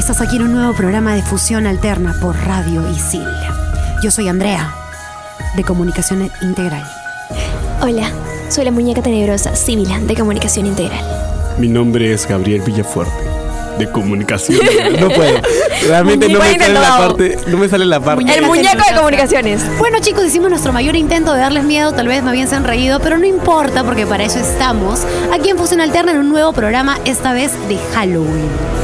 Estás 0.00 0.22
aquí 0.22 0.36
en 0.36 0.42
un 0.44 0.52
nuevo 0.52 0.72
programa 0.72 1.14
de 1.14 1.22
Fusión 1.22 1.66
Alterna 1.66 2.14
por 2.22 2.34
Radio 2.34 2.88
Isil. 2.90 3.22
Yo 4.02 4.10
soy 4.10 4.28
Andrea, 4.28 4.72
de 5.56 5.62
Comunicación 5.62 6.30
Integral. 6.40 6.82
Hola, 7.82 8.10
soy 8.48 8.64
la 8.64 8.70
muñeca 8.70 9.02
tenebrosa, 9.02 9.54
Sibila, 9.54 10.00
de 10.00 10.16
Comunicación 10.16 10.64
Integral. 10.64 11.04
Mi 11.58 11.68
nombre 11.68 12.14
es 12.14 12.26
Gabriel 12.26 12.62
Villafuerte, 12.62 13.12
de 13.78 13.92
comunicación. 13.92 14.60
No 14.98 15.10
puedo. 15.10 15.38
Realmente 15.86 16.30
no 16.30 16.38
me 16.38 16.58
sale 16.58 16.72
la 16.72 16.96
parte. 16.96 17.38
No 17.46 17.58
me 17.58 17.68
sale 17.68 17.84
la 17.84 18.00
parte. 18.00 18.38
El 18.38 18.46
muñeco 18.46 18.82
de 18.90 18.96
comunicaciones. 18.96 19.60
Bueno 19.78 19.98
chicos, 20.00 20.24
hicimos 20.24 20.48
nuestro 20.48 20.72
mayor 20.72 20.96
intento 20.96 21.34
de 21.34 21.40
darles 21.40 21.64
miedo, 21.64 21.92
tal 21.92 22.08
vez 22.08 22.22
no 22.22 22.32
bien 22.32 22.48
se 22.48 22.56
han 22.56 22.64
reído, 22.64 23.00
pero 23.00 23.18
no 23.18 23.26
importa 23.26 23.84
porque 23.84 24.06
para 24.06 24.24
eso 24.24 24.38
estamos 24.38 25.02
aquí 25.30 25.50
en 25.50 25.58
Fusión 25.58 25.82
Alterna 25.82 26.12
en 26.12 26.20
un 26.20 26.30
nuevo 26.30 26.54
programa, 26.54 26.98
esta 27.04 27.34
vez 27.34 27.52
de 27.68 27.76
Halloween. 27.92 28.79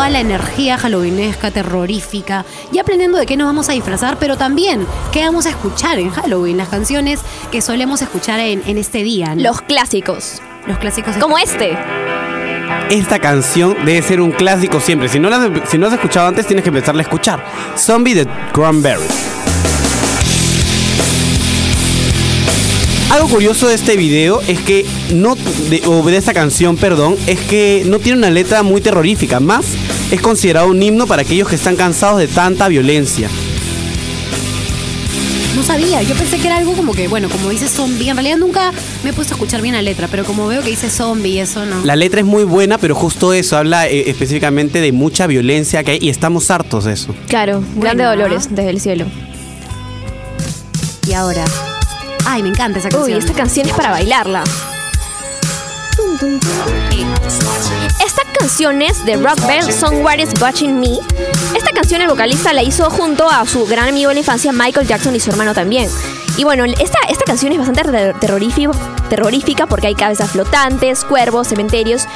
Toda 0.00 0.08
la 0.08 0.20
energía 0.20 0.78
halloweenesca, 0.78 1.50
terrorífica, 1.50 2.46
y 2.72 2.78
aprendiendo 2.78 3.18
de 3.18 3.26
qué 3.26 3.36
nos 3.36 3.46
vamos 3.46 3.68
a 3.68 3.72
disfrazar, 3.72 4.16
pero 4.18 4.38
también 4.38 4.86
qué 5.12 5.22
vamos 5.22 5.44
a 5.44 5.50
escuchar 5.50 5.98
en 5.98 6.08
Halloween, 6.08 6.56
las 6.56 6.70
canciones 6.70 7.20
que 7.52 7.60
solemos 7.60 8.00
escuchar 8.00 8.40
en, 8.40 8.62
en 8.64 8.78
este 8.78 9.02
día. 9.02 9.34
¿no? 9.34 9.42
Los 9.42 9.60
clásicos. 9.60 10.40
los 10.66 10.78
clásicos. 10.78 11.18
Como 11.18 11.36
este. 11.36 11.76
Esta 12.88 13.18
canción 13.18 13.76
debe 13.84 14.00
ser 14.00 14.22
un 14.22 14.32
clásico 14.32 14.80
siempre. 14.80 15.10
Si 15.10 15.18
no 15.18 15.28
la 15.28 15.36
has, 15.36 15.70
si 15.70 15.76
no 15.76 15.88
has 15.88 15.92
escuchado 15.92 16.28
antes, 16.28 16.46
tienes 16.46 16.62
que 16.62 16.70
empezarla 16.70 17.02
a 17.02 17.04
escuchar. 17.04 17.44
Zombie 17.76 18.14
de 18.14 18.26
Cranberry. 18.54 19.04
Algo 23.10 23.28
curioso 23.28 23.68
de 23.68 23.74
este 23.74 23.96
video 23.96 24.40
es 24.48 24.60
que 24.60 24.86
no 25.12 25.34
de, 25.34 25.82
o 25.84 26.02
de 26.04 26.16
esta 26.16 26.32
canción, 26.32 26.78
perdón, 26.78 27.16
es 27.26 27.38
que 27.40 27.82
no 27.84 27.98
tiene 27.98 28.16
una 28.16 28.30
letra 28.30 28.62
muy 28.62 28.80
terrorífica, 28.80 29.40
más 29.40 29.66
es 30.10 30.20
considerado 30.20 30.68
un 30.68 30.82
himno 30.82 31.06
para 31.06 31.22
aquellos 31.22 31.48
que 31.48 31.54
están 31.56 31.76
cansados 31.76 32.18
de 32.18 32.26
tanta 32.28 32.68
violencia. 32.68 33.28
No 35.56 35.64
sabía, 35.64 36.00
yo 36.02 36.14
pensé 36.14 36.38
que 36.38 36.46
era 36.46 36.56
algo 36.56 36.72
como 36.74 36.92
que, 36.94 37.08
bueno, 37.08 37.28
como 37.28 37.50
dice 37.50 37.68
zombie, 37.68 38.08
en 38.08 38.16
realidad 38.16 38.38
nunca 38.38 38.72
me 39.04 39.10
he 39.10 39.12
puesto 39.12 39.34
a 39.34 39.36
escuchar 39.36 39.60
bien 39.60 39.74
la 39.74 39.82
letra, 39.82 40.08
pero 40.08 40.24
como 40.24 40.46
veo 40.46 40.62
que 40.62 40.70
dice 40.70 40.88
zombie 40.88 41.32
y 41.32 41.38
eso 41.40 41.66
no. 41.66 41.84
La 41.84 41.96
letra 41.96 42.20
es 42.20 42.26
muy 42.26 42.44
buena, 42.44 42.78
pero 42.78 42.94
justo 42.94 43.32
eso 43.34 43.56
habla 43.56 43.88
eh, 43.88 44.08
específicamente 44.08 44.80
de 44.80 44.92
mucha 44.92 45.26
violencia 45.26 45.82
que 45.84 45.92
hay 45.92 45.98
y 46.00 46.08
estamos 46.08 46.50
hartos 46.50 46.84
de 46.84 46.92
eso. 46.92 47.14
Claro, 47.28 47.62
Bueno. 47.74 48.04
dolores 48.08 48.48
desde 48.50 48.70
el 48.70 48.80
cielo. 48.80 49.06
Y 51.08 51.12
ahora. 51.12 51.44
Ay, 52.24 52.42
me 52.42 52.50
encanta 52.50 52.78
esa 52.78 52.88
Uy, 52.88 52.94
canción. 52.94 53.18
esta 53.18 53.32
canción 53.32 53.66
es 53.68 53.72
para 53.74 53.90
bailarla. 53.90 54.44
Esta 58.04 58.22
canción 58.38 58.82
es 58.82 59.04
de 59.04 59.16
Rock 59.16 59.40
Band 59.42 59.70
Songwriters 59.70 60.40
Watching 60.40 60.80
Me. 60.80 60.98
Esta 61.56 61.70
canción 61.72 62.00
el 62.00 62.08
vocalista 62.08 62.52
la 62.52 62.62
hizo 62.62 62.90
junto 62.90 63.30
a 63.30 63.46
su 63.46 63.64
gran 63.66 63.88
amigo 63.88 64.08
de 64.08 64.14
la 64.14 64.20
infancia 64.20 64.52
Michael 64.52 64.88
Jackson 64.88 65.14
y 65.14 65.20
su 65.20 65.30
hermano 65.30 65.54
también. 65.54 65.88
Y 66.36 66.44
bueno, 66.44 66.64
esta, 66.64 66.98
esta 67.08 67.24
canción 67.24 67.52
es 67.52 67.58
bastante 67.58 67.82
ter- 67.84 68.18
terrorífica 68.18 69.66
porque 69.66 69.86
hay 69.88 69.94
cabezas 69.94 70.30
flotantes, 70.30 71.04
cuervos, 71.04 71.48
cementerios 71.48 72.06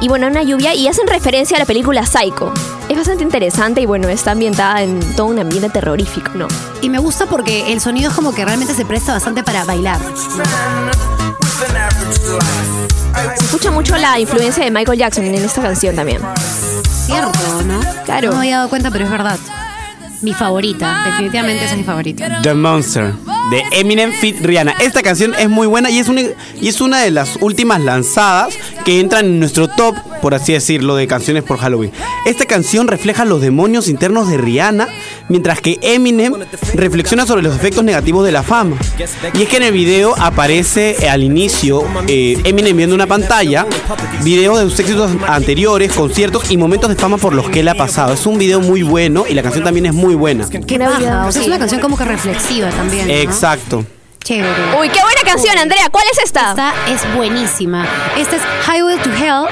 y 0.00 0.08
bueno, 0.08 0.26
una 0.28 0.42
lluvia 0.42 0.74
y 0.74 0.88
hacen 0.88 1.06
referencia 1.06 1.56
a 1.56 1.60
la 1.60 1.66
película 1.66 2.06
Psycho. 2.06 2.52
Es 2.88 2.96
bastante 2.96 3.22
interesante 3.22 3.80
y 3.82 3.86
bueno, 3.86 4.08
está 4.08 4.32
ambientada 4.32 4.82
en 4.82 4.98
todo 5.14 5.26
un 5.26 5.38
ambiente 5.38 5.68
terrorífico, 5.68 6.30
¿no? 6.34 6.48
Y 6.80 6.88
me 6.88 6.98
gusta 6.98 7.26
porque 7.26 7.72
el 7.72 7.80
sonido 7.80 8.10
es 8.10 8.16
como 8.16 8.34
que 8.34 8.44
realmente 8.44 8.74
se 8.74 8.84
presta 8.86 9.12
bastante 9.12 9.42
para 9.42 9.64
bailar. 9.64 10.00
Se 12.12 13.44
escucha 13.44 13.70
mucho 13.70 13.96
la 13.96 14.18
influencia 14.18 14.64
de 14.64 14.70
Michael 14.70 14.98
Jackson 14.98 15.24
en 15.24 15.34
esta 15.34 15.62
canción 15.62 15.94
también. 15.96 16.20
Cierto, 17.06 17.62
¿no? 17.66 17.80
Claro. 18.04 18.28
No 18.28 18.34
me 18.34 18.40
había 18.40 18.56
dado 18.58 18.68
cuenta, 18.68 18.90
pero 18.90 19.04
es 19.04 19.10
verdad. 19.10 19.38
Mi 20.20 20.32
favorita, 20.32 21.02
definitivamente 21.06 21.64
esa 21.64 21.72
es 21.72 21.78
mi 21.78 21.84
favorita. 21.84 22.40
The 22.42 22.54
Monster 22.54 23.12
de 23.50 23.64
Eminem 23.72 24.12
Fit 24.12 24.40
Rihanna. 24.40 24.72
Esta 24.80 25.02
canción 25.02 25.34
es 25.36 25.48
muy 25.48 25.66
buena 25.66 25.90
y 25.90 25.98
es, 25.98 26.08
una, 26.08 26.22
y 26.60 26.68
es 26.68 26.80
una 26.80 27.00
de 27.00 27.10
las 27.10 27.36
últimas 27.40 27.80
lanzadas 27.80 28.54
que 28.82 29.00
entran 29.00 29.26
en 29.26 29.38
nuestro 29.38 29.68
top, 29.68 29.94
por 30.20 30.34
así 30.34 30.52
decirlo, 30.52 30.96
de 30.96 31.06
canciones 31.06 31.42
por 31.42 31.58
Halloween. 31.58 31.92
Esta 32.26 32.44
canción 32.46 32.88
refleja 32.88 33.24
los 33.24 33.40
demonios 33.40 33.88
internos 33.88 34.28
de 34.28 34.38
Rihanna, 34.38 34.88
mientras 35.28 35.60
que 35.60 35.78
Eminem 35.82 36.34
reflexiona 36.74 37.26
sobre 37.26 37.42
los 37.42 37.54
efectos 37.54 37.84
negativos 37.84 38.24
de 38.24 38.32
la 38.32 38.42
fama. 38.42 38.76
Y 39.34 39.42
es 39.42 39.48
que 39.48 39.56
en 39.56 39.62
el 39.64 39.72
video 39.72 40.14
aparece 40.18 40.96
eh, 41.00 41.08
al 41.08 41.22
inicio 41.22 41.84
eh, 42.08 42.38
Eminem 42.44 42.76
viendo 42.76 42.94
una 42.94 43.06
pantalla, 43.06 43.66
video 44.22 44.56
de 44.56 44.64
sus 44.64 44.78
éxitos 44.80 45.10
anteriores, 45.26 45.92
conciertos 45.92 46.50
y 46.50 46.56
momentos 46.56 46.90
de 46.90 46.96
fama 46.96 47.18
por 47.18 47.34
los 47.34 47.48
que 47.48 47.60
él 47.60 47.68
ha 47.68 47.74
pasado. 47.74 48.14
Es 48.14 48.26
un 48.26 48.38
video 48.38 48.60
muy 48.60 48.82
bueno 48.82 49.24
y 49.28 49.34
la 49.34 49.42
canción 49.42 49.64
también 49.64 49.86
es 49.86 49.94
muy 49.94 50.14
buena. 50.14 50.48
Qué 50.48 50.78
baja, 50.78 51.26
o 51.26 51.32
sea, 51.32 51.42
es 51.42 51.48
una 51.48 51.58
canción 51.58 51.80
como 51.80 51.96
que 51.96 52.04
reflexiva 52.04 52.70
también. 52.70 53.08
¿no? 53.08 53.14
Exacto. 53.14 53.84
Chévere. 54.22 54.78
Uy, 54.78 54.88
qué 54.88 55.00
buena 55.02 55.20
canción, 55.24 55.58
Andrea. 55.58 55.88
¿Cuál 55.90 56.04
es 56.12 56.18
esta? 56.24 56.50
Esta 56.50 56.72
es 56.88 57.14
buenísima. 57.14 57.86
Esta 58.16 58.36
es 58.36 58.42
Highway 58.68 58.96
to 58.98 59.10
Hell 59.10 59.46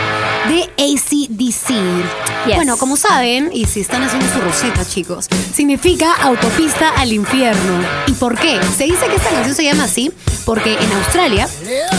de 0.49 0.63
ACDC. 0.79 2.47
Yes. 2.47 2.57
Bueno, 2.57 2.77
como 2.77 2.97
saben, 2.97 3.51
y 3.53 3.67
si 3.67 3.81
están 3.81 4.03
haciendo 4.03 4.27
su 4.33 4.41
roseta, 4.41 4.85
chicos, 4.87 5.29
significa 5.55 6.15
autopista 6.15 6.91
al 6.91 7.13
infierno. 7.13 7.85
¿Y 8.07 8.13
por 8.13 8.39
qué? 8.39 8.61
Se 8.77 8.85
dice 8.85 9.07
que 9.09 9.17
esta 9.17 9.31
canción 9.31 9.55
se 9.55 9.65
llama 9.65 9.85
así 9.85 10.13
porque 10.45 10.75
en 10.75 10.93
Australia 10.93 11.49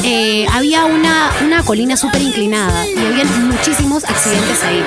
eh, 0.03 0.45
había 0.51 0.85
una, 0.85 1.31
una 1.43 1.63
colina 1.63 1.95
súper 1.95 2.21
inclinada 2.21 2.85
y 2.87 2.97
había 2.97 3.23
muchísimos 3.23 4.03
accidentes 4.03 4.63
ahí. 4.63 4.83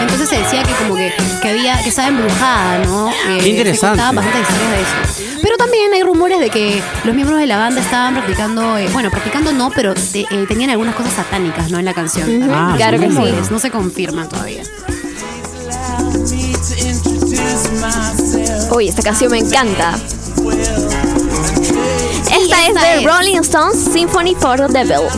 Entonces 0.00 0.28
se 0.28 0.38
decía 0.38 0.62
que 0.62 0.72
como 0.74 0.94
que, 0.94 1.12
que 1.42 1.48
había, 1.48 1.82
que 1.82 1.88
estaba 1.88 2.08
embrujada, 2.08 2.78
¿no? 2.84 3.08
Eh, 3.10 3.38
Qué 3.40 3.48
interesante. 3.48 4.00
Se 4.02 4.14
bastantes 4.14 4.40
historias 4.42 4.70
de 4.70 4.80
eso. 4.82 5.38
Pero 5.42 5.56
también 5.56 5.92
hay 5.92 6.02
rumores 6.02 6.40
de 6.40 6.50
que 6.50 6.82
los 7.04 7.14
miembros 7.14 7.38
de 7.40 7.46
la 7.46 7.56
banda 7.58 7.80
estaban 7.80 8.14
practicando, 8.14 8.76
eh, 8.78 8.88
bueno, 8.92 9.10
practicando 9.10 9.52
no, 9.52 9.70
pero 9.70 9.94
te- 9.94 10.20
eh, 10.30 10.44
tenían 10.48 10.70
algunas 10.70 10.94
cosas 10.94 11.12
satánicas, 11.14 11.70
¿no? 11.70 11.78
En 11.78 11.84
la 11.84 11.94
canción. 11.94 12.50
Ah, 12.52 12.74
claro 12.76 12.98
que 12.98 13.06
sí. 13.08 13.12
Rumores, 13.14 13.50
No 13.50 13.58
se 13.58 13.70
confirman 13.70 14.28
todavía. 14.28 14.62
Uy, 18.74 18.88
esta 18.88 19.02
canción 19.02 19.30
me 19.30 19.38
encanta. 19.38 19.94
Esta 22.30 22.66
es 22.66 22.74
de 22.74 22.98
es. 22.98 23.04
Rolling 23.04 23.38
Stones 23.40 23.78
Symphony 23.92 24.34
for 24.34 24.56
the 24.58 24.68
Devil. 24.72 25.08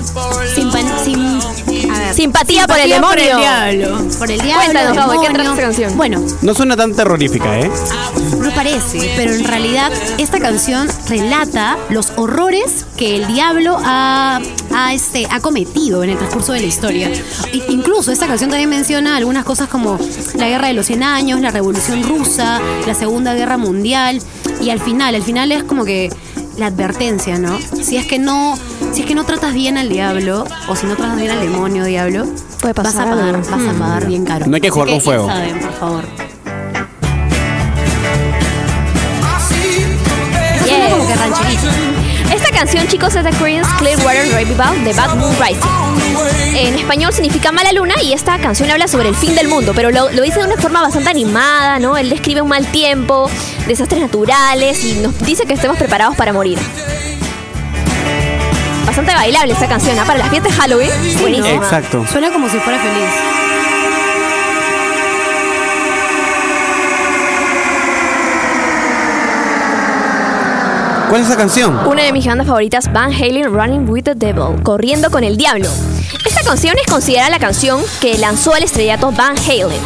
Simpatía 2.15 2.67
por 2.67 2.79
el 2.79 2.91
demonio. 2.91 3.09
Por 3.09 3.19
el 3.19 3.39
diablo. 3.39 4.09
Por 4.19 4.31
el 4.31 4.41
diablo. 4.41 4.65
Cuéntanos, 4.65 4.97
Gabo, 4.97 5.13
¿de 5.13 5.19
qué 5.19 5.23
demonio. 5.29 5.33
trata 5.35 5.51
esta 5.51 5.63
canción? 5.63 5.97
Bueno, 5.97 6.25
No 6.43 6.55
suena 6.55 6.77
tan 6.77 6.95
terrorífica, 6.95 7.59
¿eh? 7.61 7.71
no 8.39 8.51
parece, 8.53 9.13
pero 9.17 9.35
en 9.35 9.45
realidad 9.45 9.93
esta 10.19 10.41
canción 10.41 10.89
relata 11.09 11.77
los 11.91 12.13
horrores 12.17 12.87
que 12.97 13.17
el 13.17 13.27
diablo 13.27 13.79
ha, 13.85 14.41
ha, 14.75 14.95
este, 14.95 15.27
ha 15.31 15.41
cometido 15.41 16.03
en 16.03 16.11
el 16.11 16.19
transcurso 16.19 16.53
de 16.53 16.61
la 16.61 16.67
historia. 16.67 17.11
Incluso 17.69 18.13
esta 18.13 18.27
canción 18.27 18.51
también 18.51 18.71
menciona 18.71 19.17
algunas 19.17 19.45
cosas 19.45 19.69
como 19.69 19.99
la 20.35 20.49
guerra 20.49 20.69
de 20.69 20.75
los 20.75 20.87
100 20.87 21.03
años, 21.03 21.41
la 21.41 21.51
revolución 21.51 22.03
rusa, 22.03 22.61
la 22.87 22.95
segunda 22.95 23.35
guerra 23.35 23.57
mundial 23.57 24.21
y 24.61 24.71
al 24.71 24.81
final, 24.81 25.15
al 25.15 25.23
final 25.23 25.53
es 25.53 25.63
como 25.65 25.85
que 25.85 26.11
la 26.57 26.67
advertencia, 26.67 27.39
¿no? 27.39 27.59
Si 27.83 27.97
es 27.97 28.07
que 28.07 28.19
no, 28.19 28.59
si 28.93 29.03
es 29.03 29.07
que 29.07 29.15
no 29.15 29.25
tratas 29.25 29.55
bien 29.55 29.79
al 29.79 29.89
diablo 29.89 30.45
o 30.69 30.77
si 30.77 30.87
no 30.87 30.97
tratas 30.97 31.17
bien 31.19 31.31
al 31.31 31.41
demonio 31.41 31.85
diablo, 31.85 32.25
Puede 32.61 32.75
vas 32.75 32.87
a 32.87 32.91
pasar 32.93 33.09
pagar, 33.11 33.35
algo. 33.37 33.51
vas 33.51 33.75
a 33.75 33.79
pagar 33.79 34.07
bien 34.07 34.25
caro. 34.25 34.47
No 34.47 34.55
hay 34.55 34.61
que 34.61 34.69
Así 34.69 34.75
jugar 34.75 34.89
con 34.89 34.99
ya 34.99 35.05
fuego. 35.05 35.27
saben, 35.27 35.59
por 35.61 35.73
favor. 35.75 36.05
Yeah. 40.65 40.77
Suena 40.77 40.91
como 40.91 41.07
que 41.09 41.15
rancherito. 41.15 41.67
Esta 42.35 42.51
canción, 42.53 42.87
chicos, 42.87 43.15
es 43.17 43.25
de 43.25 43.31
Creedence 43.31 43.71
Clearwater 43.79 44.33
Revival 44.33 44.85
de 44.85 44.93
Bad 44.93 45.17
Moon 45.17 45.35
Rising. 45.41 46.57
En 46.57 46.75
español 46.75 47.13
significa 47.13 47.51
mala 47.51 47.73
luna 47.73 47.95
y 48.03 48.13
esta 48.13 48.39
canción 48.39 48.71
habla 48.71 48.87
sobre 48.87 49.09
el 49.09 49.15
fin 49.17 49.35
del 49.35 49.49
mundo, 49.49 49.73
pero 49.75 49.91
lo, 49.91 50.11
lo 50.13 50.23
dice 50.23 50.39
de 50.39 50.47
una 50.47 50.57
forma 50.57 50.81
bastante 50.81 51.11
animada, 51.11 51.79
¿no? 51.81 51.97
Él 51.97 52.09
describe 52.11 52.41
un 52.43 52.49
mal 52.49 52.67
tiempo, 52.67 53.29
desastres 53.67 54.01
naturales 54.01 54.85
y 54.85 54.95
nos 55.01 55.19
dice 55.21 55.45
que 55.45 55.55
estemos 55.55 55.77
preparados 55.77 56.17
para 56.17 56.33
morir. 56.33 56.59
Bastante 58.91 59.15
bailable 59.15 59.53
esta 59.53 59.69
canción, 59.69 59.97
¿ah? 60.01 60.05
Para 60.05 60.19
las 60.19 60.31
fiestas 60.31 60.53
de 60.53 60.61
Halloween. 60.61 60.91
Buenísima. 61.21 61.49
Exacto. 61.65 62.05
Suena 62.11 62.33
como 62.33 62.49
si 62.49 62.59
fuera 62.59 62.77
feliz. 62.77 63.09
¿Cuál 71.09 71.21
es 71.21 71.29
esa 71.29 71.37
canción? 71.37 71.87
Una 71.87 72.03
de 72.03 72.13
mis 72.13 72.27
bandas 72.27 72.49
favoritas, 72.49 72.93
Van 72.93 73.13
Halen 73.13 73.55
Running 73.55 73.89
with 73.89 74.03
the 74.03 74.17
Devil, 74.17 74.61
Corriendo 74.65 75.09
con 75.13 75.23
el 75.23 75.37
Diablo. 75.37 75.69
Esta 76.27 76.43
canción 76.43 76.75
es 76.85 76.91
considerada 76.91 77.31
la 77.31 77.39
canción 77.39 77.81
que 78.01 78.19
lanzó 78.19 78.55
al 78.55 78.65
estrellato 78.65 79.13
Van 79.13 79.37
Halen. 79.39 79.81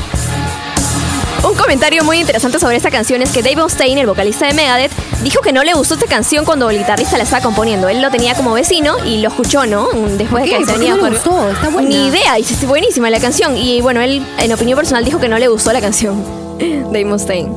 Un 1.47 1.55
comentario 1.57 2.05
muy 2.05 2.21
interesante 2.21 2.59
sobre 2.59 2.77
esta 2.77 2.91
canción 2.91 3.21
es 3.21 3.31
que 3.31 3.43
Dave 3.43 3.57
Mustaine, 3.57 4.01
el 4.01 4.07
vocalista 4.07 4.47
de 4.47 4.55
Megadeth, 4.55 4.93
dijo 5.25 5.41
que 5.41 5.53
no 5.53 5.65
le 5.65 5.73
gustó 5.73 5.95
esta 5.95 6.07
canción 6.07 6.45
cuando 6.45 6.71
el 6.71 6.79
guitarrista 6.79 7.17
la 7.17 7.25
estaba 7.25 7.43
componiendo. 7.43 7.89
Él 7.89 8.03
lo 8.03 8.11
tenía 8.11 8.35
como 8.35 8.53
vecino 8.53 8.97
y 9.05 9.23
lo 9.23 9.29
escuchó, 9.31 9.67
¿no? 9.67 9.89
Después 10.19 10.45
de 10.45 10.51
¿Por 10.51 10.67
que 10.67 10.73
no 10.73 10.97
le 10.97 11.11
gustó? 11.11 11.49
Está 11.51 11.71
buena. 11.71 11.89
Ni 11.89 12.07
idea, 12.09 12.35
dice, 12.37 12.55
"Es 12.55 12.67
buenísima 12.67 13.11
la 13.11 13.19
canción. 13.19 13.57
Y 13.57 13.81
bueno, 13.81 14.01
él, 14.03 14.25
en 14.39 14.53
opinión 14.53 14.77
personal, 14.77 15.05
dijo 15.05 15.19
que 15.19 15.29
no 15.29 15.39
le 15.39 15.49
gustó 15.49 15.73
la 15.73 15.81
canción. 15.81 16.23
Dave 16.59 17.07
Mustaine. 17.07 17.51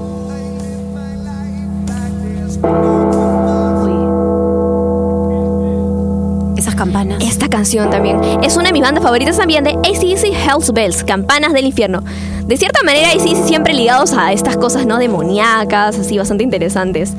Esas 6.57 6.73
campanas. 6.73 7.21
Esta 7.21 7.47
canción 7.49 7.89
también 7.91 8.19
es 8.41 8.55
una 8.57 8.67
de 8.67 8.73
mis 8.73 8.81
bandas 8.81 9.03
favoritas 9.03 9.37
también 9.37 9.63
de 9.63 9.71
ACDC 9.71 10.33
Hell's 10.33 10.73
Bells, 10.73 11.03
Campanas 11.03 11.53
del 11.53 11.65
Infierno. 11.65 12.01
De 12.45 12.57
cierta 12.57 12.81
manera, 12.83 13.09
ACDC 13.09 13.45
siempre 13.45 13.73
ligados 13.73 14.13
a 14.13 14.31
estas 14.31 14.57
cosas, 14.57 14.85
¿no? 14.87 14.97
Demoníacas, 14.97 15.99
así 15.99 16.17
bastante 16.17 16.43
interesantes. 16.43 17.13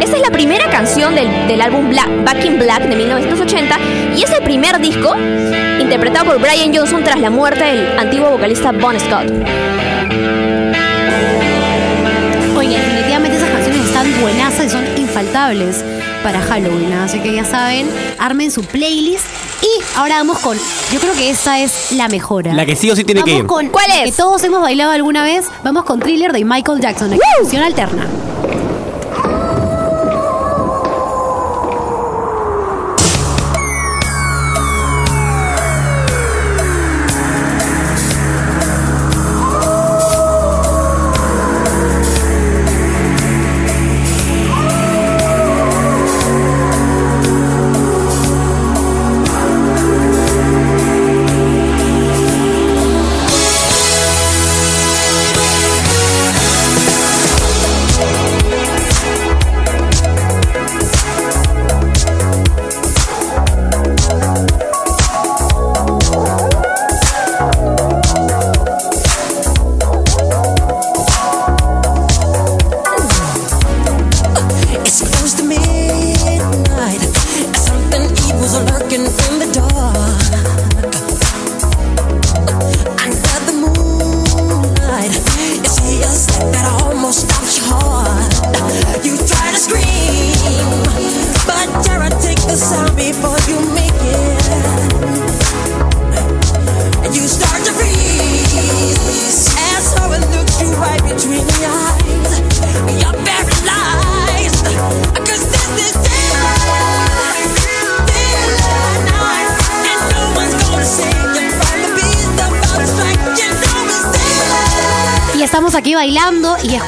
Esta 0.00 0.16
es 0.16 0.22
la 0.22 0.30
primera 0.30 0.68
canción 0.70 1.14
del, 1.14 1.28
del 1.48 1.60
álbum 1.60 1.88
Black, 1.90 2.08
Back 2.24 2.44
in 2.44 2.58
Black 2.58 2.82
de 2.84 2.96
1980 2.96 3.78
y 4.16 4.22
es 4.22 4.30
el 4.30 4.42
primer 4.42 4.78
disco 4.80 5.14
interpretado 5.80 6.26
por 6.26 6.40
Brian 6.40 6.74
Johnson 6.74 7.02
tras 7.02 7.18
la 7.20 7.30
muerte 7.30 7.64
del 7.64 7.98
antiguo 7.98 8.30
vocalista 8.30 8.72
Bon 8.72 8.98
Scott. 9.00 9.26
Oye, 12.56 12.78
definitivamente 12.78 13.36
esas 13.36 13.50
canciones 13.50 13.84
están 13.86 14.20
buenazas 14.20 14.66
y 14.66 14.70
son 14.70 14.84
infaltables 14.96 15.84
para 16.22 16.40
Halloween. 16.40 16.90
¿no? 16.90 17.02
Así 17.02 17.18
que 17.20 17.32
ya 17.34 17.44
saben, 17.44 17.88
armen 18.18 18.50
su 18.50 18.62
playlist. 18.64 19.24
Y 19.62 19.98
ahora 19.98 20.16
vamos 20.16 20.38
con. 20.40 20.56
Yo 20.92 21.00
creo 21.00 21.14
que 21.14 21.30
esa 21.30 21.58
es 21.60 21.92
la 21.92 22.08
mejor. 22.08 22.48
¿ah? 22.48 22.52
La 22.54 22.66
que 22.66 22.76
sí 22.76 22.90
o 22.90 22.96
sí 22.96 23.04
tiene 23.04 23.22
que 23.22 23.30
Vamos 23.30 23.42
ir. 23.42 23.46
con 23.46 23.68
¿Cuál 23.68 23.86
la 23.88 24.04
es? 24.04 24.10
Que 24.10 24.12
todos 24.12 24.42
hemos 24.44 24.60
bailado 24.60 24.90
alguna 24.92 25.22
vez. 25.22 25.46
Vamos 25.64 25.84
con 25.84 26.00
Thriller 26.00 26.32
de 26.32 26.44
Michael 26.44 26.80
Jackson. 26.80 27.12
en 27.12 27.18
Canción 27.40 27.62
alterna. 27.62 28.06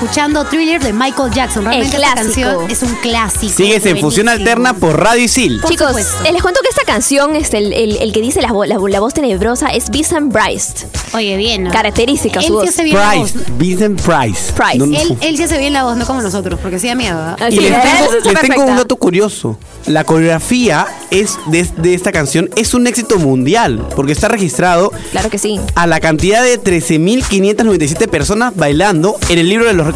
Escuchando 0.03 0.45
Thriller 0.45 0.81
de 0.83 0.93
Michael 0.93 1.33
Jackson. 1.33 1.65
Realmente 1.65 1.97
El 1.97 2.03
esta 2.03 2.15
clásico. 2.15 2.47
canción 2.49 2.71
es 2.71 2.83
un 2.83 2.95
clásico. 3.03 3.53
Sigues 3.53 3.85
en 3.87 3.99
Fusión. 3.99 4.29
Alterna 4.29 4.75
por 4.75 5.01
Radio 5.03 5.25
Isil. 5.25 5.61
Por 5.61 5.71
Chicos, 5.71 5.89
supuesto. 5.89 6.25
eh, 6.25 6.33
les 6.33 6.43
cuento 6.43 6.61
que 6.63 6.69
esta 6.69 6.83
canción, 6.85 7.35
este, 7.35 7.59
el, 7.59 7.73
el- 7.73 7.97
el 7.97 8.13
que 8.13 8.21
dice 8.21 8.41
la, 8.43 8.49
la, 8.67 8.79
la 8.79 9.01
voz 9.01 9.15
tenebrosa 9.15 9.69
es 9.69 9.91
Vincent 9.91 10.33
Bryce. 10.33 10.87
Oye, 11.15 11.37
bien. 11.37 11.65
¿no? 11.65 11.71
Característica 11.73 12.41
su 12.43 12.53
voz. 12.55 12.69
hace 12.69 12.85
bien 12.85 12.97
la 12.97 13.15
voz. 13.17 13.33
Price, 13.33 13.53
Vincent 13.59 14.01
Price. 14.01 14.53
Price. 14.53 14.79
No, 14.79 14.87
no. 14.87 14.97
Él, 14.99 15.17
él 15.21 15.37
sí 15.37 15.43
hace 15.43 15.59
bien 15.59 15.73
la 15.73 15.83
voz, 15.85 15.97
no 15.97 16.07
como 16.07 16.23
nosotros, 16.23 16.61
porque 16.63 16.79
sí 16.79 16.87
da 16.87 16.95
miedo. 16.95 17.19
¿ah? 17.19 17.37
Y 17.51 17.57
les 17.59 17.73
es, 17.73 18.41
tengo, 18.41 18.65
un 18.65 18.77
dato 18.77 18.97
curioso. 18.97 19.59
La 19.87 20.05
coreografía 20.05 20.87
es 21.11 21.39
de, 21.47 21.67
de 21.79 21.95
esta 21.95 22.13
canción 22.13 22.51
es 22.57 22.75
un 22.75 22.87
éxito 22.87 23.19
mundial 23.19 23.87
porque 23.97 24.13
está 24.13 24.29
registrado 24.29 24.93
Claro 25.13 25.31
que 25.31 25.39
sí. 25.39 25.59
a 25.75 25.87
la 25.87 25.99
cantidad 26.01 26.43
de 26.43 26.61
13.597 26.61 28.09
personas 28.09 28.55
bailando 28.55 29.17
en 29.31 29.39
el 29.39 29.49
libro 29.49 29.67
de 29.67 29.73
los 29.73 29.87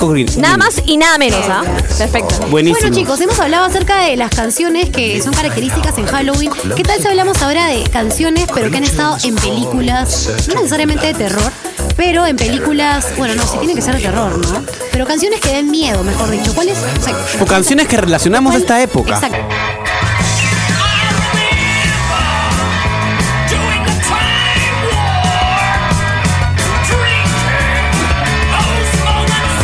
Nada 0.41 0.57
más 0.57 0.83
y 0.87 0.97
nada 0.97 1.19
menos, 1.19 1.41
¿ah? 1.49 1.63
Perfecto. 1.99 2.35
Buenísimo. 2.51 2.81
Bueno 2.81 2.97
chicos, 2.97 3.21
hemos 3.21 3.39
hablado 3.41 3.65
acerca 3.67 3.99
de 4.03 4.17
las 4.17 4.31
canciones 4.31 4.91
que 4.91 5.21
son 5.23 5.33
características 5.35 5.97
en 5.99 6.07
Halloween. 6.07 6.51
¿Qué 6.77 6.83
tal 6.83 7.01
si 7.01 7.09
hablamos 7.09 7.41
ahora 7.43 7.67
de 7.67 7.83
canciones 7.85 8.47
pero 8.55 8.71
que 8.71 8.77
han 8.79 8.85
estado 8.85 9.17
en 9.25 9.35
películas, 9.37 10.31
no 10.49 10.55
necesariamente 10.55 11.07
de 11.07 11.15
terror, 11.15 11.53
pero 11.97 12.27
en 12.27 12.37
películas, 12.37 13.07
bueno, 13.17 13.35
no, 13.35 13.43
sí 13.47 13.59
tiene 13.59 13.75
que 13.75 13.83
ser 13.83 13.95
de 13.97 14.03
terror, 14.03 14.37
¿no? 14.39 14.65
Pero 14.91 15.07
canciones 15.07 15.41
que 15.41 15.49
den 15.51 15.71
miedo, 15.71 16.03
mejor 16.05 16.31
dicho. 16.31 16.55
¿Cuáles? 16.55 16.79
O 16.79 17.03
sea, 17.03 17.17
o 17.41 17.47
canciones 17.47 17.87
que 17.89 17.97
relacionamos 17.97 18.51
a 18.51 18.55
¿cuál- 18.55 18.63
esta 18.63 18.83
época. 18.83 19.15
Exacto. 19.15 19.39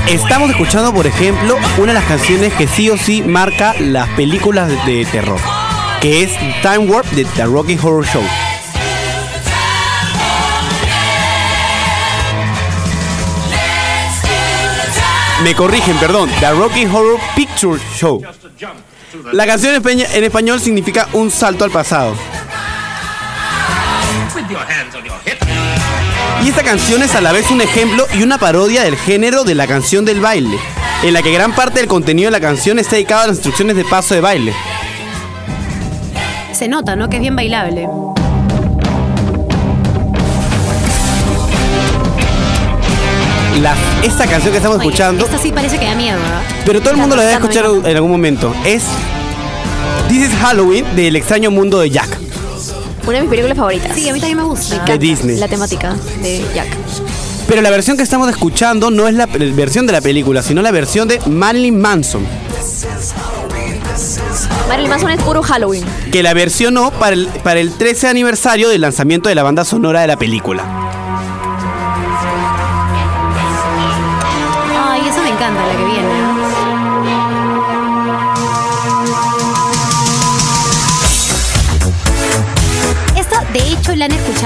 Estamos 0.08 0.48
escuchando, 0.48 0.90
por 0.94 1.06
ejemplo, 1.06 1.58
una 1.76 1.92
de 1.92 1.98
las 1.98 2.08
canciones 2.08 2.54
que 2.54 2.66
sí 2.66 2.88
o 2.88 2.96
sí 2.96 3.22
marca 3.22 3.74
las 3.78 4.08
películas 4.10 4.70
de, 4.86 5.04
terror, 5.04 5.38
que 6.00 6.22
es 6.22 6.32
Time 6.62 6.90
Warp 6.90 7.06
de 7.10 7.26
The 7.26 7.44
Rocky 7.44 7.76
Horror 7.76 8.06
Show. 8.06 8.22
Me 15.42 15.54
corrigen, 15.54 15.98
perdón, 15.98 16.30
The 16.40 16.52
Rocky 16.52 16.86
Horror 16.86 17.20
Picture 17.36 17.78
Show. 17.94 18.22
La 19.32 19.46
canción 19.46 19.74
en 19.86 20.24
español 20.24 20.58
significa 20.58 21.06
un 21.12 21.30
salto 21.30 21.64
al 21.64 21.70
pasado. 21.70 22.14
Y 26.44 26.48
esta 26.50 26.62
canción 26.62 27.02
es 27.02 27.14
a 27.14 27.20
la 27.20 27.32
vez 27.32 27.50
un 27.50 27.60
ejemplo 27.60 28.06
y 28.14 28.22
una 28.22 28.38
parodia 28.38 28.82
del 28.84 28.96
género 28.96 29.44
de 29.44 29.54
la 29.54 29.66
canción 29.66 30.04
del 30.04 30.20
baile, 30.20 30.58
en 31.02 31.12
la 31.12 31.22
que 31.22 31.32
gran 31.32 31.52
parte 31.54 31.80
del 31.80 31.88
contenido 31.88 32.28
de 32.28 32.32
la 32.32 32.40
canción 32.40 32.78
está 32.78 32.92
dedicado 32.96 33.22
a 33.22 33.26
las 33.26 33.36
instrucciones 33.36 33.76
de 33.76 33.84
paso 33.84 34.14
de 34.14 34.20
baile. 34.20 34.54
Se 36.52 36.68
nota, 36.68 36.96
¿no? 36.96 37.08
Que 37.08 37.16
es 37.16 37.22
bien 37.22 37.36
bailable. 37.36 37.86
La- 43.60 43.74
esta 44.04 44.26
canción 44.26 44.52
que 44.52 44.58
estamos 44.58 44.78
Oye, 44.78 44.86
escuchando, 44.86 45.24
Esta 45.24 45.38
sí 45.38 45.50
parece 45.50 45.78
que 45.78 45.86
da 45.86 45.94
miedo, 45.96 46.16
¿verdad? 46.20 46.42
pero 46.64 46.80
todo 46.80 46.90
el 46.92 46.96
mundo 46.96 47.16
la 47.16 47.22
debe 47.22 47.34
escuchar 47.34 47.64
en 47.84 47.96
algún 47.96 48.10
momento, 48.10 48.54
es 48.64 48.84
This 50.08 50.28
is 50.28 50.34
Halloween 50.40 50.84
del 50.94 51.16
extraño 51.16 51.50
mundo 51.50 51.80
de 51.80 51.90
Jack. 51.90 52.18
Una 53.08 53.16
de 53.16 53.22
mis 53.22 53.30
películas 53.30 53.56
favoritas. 53.56 53.96
Sí, 53.96 54.06
a 54.06 54.12
mí 54.12 54.20
también 54.20 54.36
me 54.36 54.44
gusta. 54.44 54.84
De 54.84 54.98
Disney. 54.98 55.38
La 55.38 55.48
temática 55.48 55.96
de 56.20 56.44
Jack. 56.54 56.68
Pero 57.48 57.62
la 57.62 57.70
versión 57.70 57.96
que 57.96 58.02
estamos 58.02 58.28
escuchando 58.28 58.90
no 58.90 59.08
es 59.08 59.14
la 59.14 59.24
versión 59.24 59.86
de 59.86 59.94
la 59.94 60.02
película, 60.02 60.42
sino 60.42 60.60
la 60.60 60.70
versión 60.70 61.08
de 61.08 61.18
Marilyn 61.26 61.80
Manson, 61.80 62.26
Marilyn 64.68 64.90
Manson 64.90 65.10
es 65.10 65.22
puro 65.22 65.42
Halloween. 65.42 65.84
que 66.12 66.22
la 66.22 66.34
versionó 66.34 66.90
para 66.90 67.14
el, 67.14 67.28
para 67.42 67.60
el 67.60 67.72
13 67.72 68.08
aniversario 68.08 68.68
del 68.68 68.82
lanzamiento 68.82 69.30
de 69.30 69.34
la 69.34 69.42
banda 69.42 69.64
sonora 69.64 70.02
de 70.02 70.06
la 70.06 70.18
película. 70.18 70.77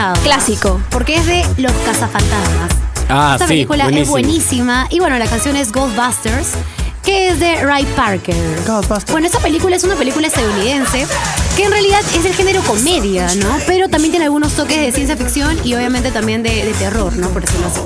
Escuchado. 0.02 0.23
Clásico. 0.25 0.80
Porque 0.90 1.16
es 1.16 1.26
de 1.26 1.44
Los 1.59 1.73
Cazafantasmas. 1.85 2.71
Ah, 3.09 3.32
Esta 3.35 3.47
sí, 3.47 3.52
película 3.54 3.85
es 3.85 3.90
buenísimo. 3.90 4.11
buenísima. 4.12 4.87
Y 4.90 5.00
bueno, 5.00 5.18
la 5.18 5.26
canción 5.26 5.56
es 5.56 5.71
Ghostbusters, 5.73 6.49
que 7.04 7.28
es 7.28 7.40
de 7.40 7.62
Ray 7.62 7.85
Parker. 7.97 8.35
Ghostbusters. 8.66 9.11
Bueno, 9.12 9.26
esta 9.26 9.38
película 9.40 9.76
es 9.76 9.85
una 9.85 9.97
película 9.97 10.26
estadounidense 10.26 11.06
que 11.56 11.64
en 11.64 11.71
realidad 11.71 12.00
es 12.14 12.23
del 12.23 12.32
género 12.35 12.62
comedia, 12.62 13.26
¿no? 13.37 13.59
Pero 13.66 13.88
también 13.88 14.12
tiene 14.12 14.25
algunos 14.25 14.54
toques 14.54 14.78
de 14.78 14.92
ciencia 14.92 15.16
ficción 15.16 15.59
y 15.64 15.75
obviamente 15.75 16.11
también 16.11 16.42
de, 16.42 16.64
de 16.64 16.73
terror, 16.73 17.12
¿no? 17.16 17.28
Por 17.28 17.42
decirlo 17.44 17.66
así. 17.66 17.80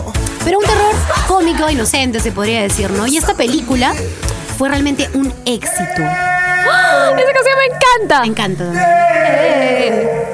Pero 0.44 0.58
un 0.60 0.64
terror 0.64 0.94
cómico, 1.26 1.68
inocente, 1.68 2.20
se 2.20 2.30
podría 2.30 2.62
decir, 2.62 2.90
¿no? 2.90 3.06
Y 3.08 3.16
esta 3.16 3.34
película 3.34 3.92
fue 4.56 4.68
realmente 4.68 5.10
un 5.14 5.32
éxito. 5.44 6.02
Esa 6.02 7.32
canción 7.32 7.58
me 7.58 7.74
encanta. 7.74 8.20
Me 8.20 8.26
encanta 8.28 8.64
también. 8.64 10.25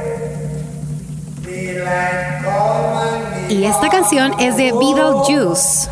Y 3.52 3.64
esta 3.64 3.88
canción 3.88 4.32
es 4.38 4.56
de 4.56 4.72
Beetlejuice. 4.72 5.88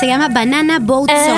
Se 0.00 0.06
llama 0.06 0.28
Banana 0.28 0.78
Boat 0.80 1.08
Song. 1.10 1.36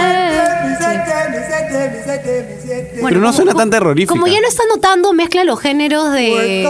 Bueno, 3.00 3.08
Pero 3.08 3.20
no 3.20 3.26
como- 3.26 3.32
suena 3.32 3.54
tan 3.54 3.70
terrorífica. 3.70 4.12
Como 4.12 4.26
ya 4.26 4.40
lo 4.40 4.48
están 4.48 4.66
notando, 4.74 5.12
mezcla 5.12 5.44
los 5.44 5.60
géneros 5.60 6.12
de, 6.12 6.66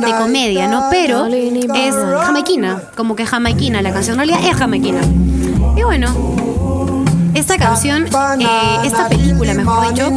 de 0.00 0.12
comedia, 0.18 0.68
¿no? 0.68 0.84
Pero 0.90 1.26
es 1.26 1.94
jamaiquina, 2.24 2.82
como 2.96 3.16
que 3.16 3.26
jamaiquina 3.26 3.82
la 3.82 3.92
canción. 3.92 4.20
En 4.20 4.26
realidad 4.28 4.50
es 4.50 4.56
jamaiquina. 4.56 5.00
Y 5.76 5.82
bueno, 5.82 6.14
esta 7.34 7.58
canción, 7.58 8.06
eh, 8.06 8.46
esta 8.84 9.08
película, 9.08 9.54
mejor 9.54 9.88
dicho, 9.88 10.10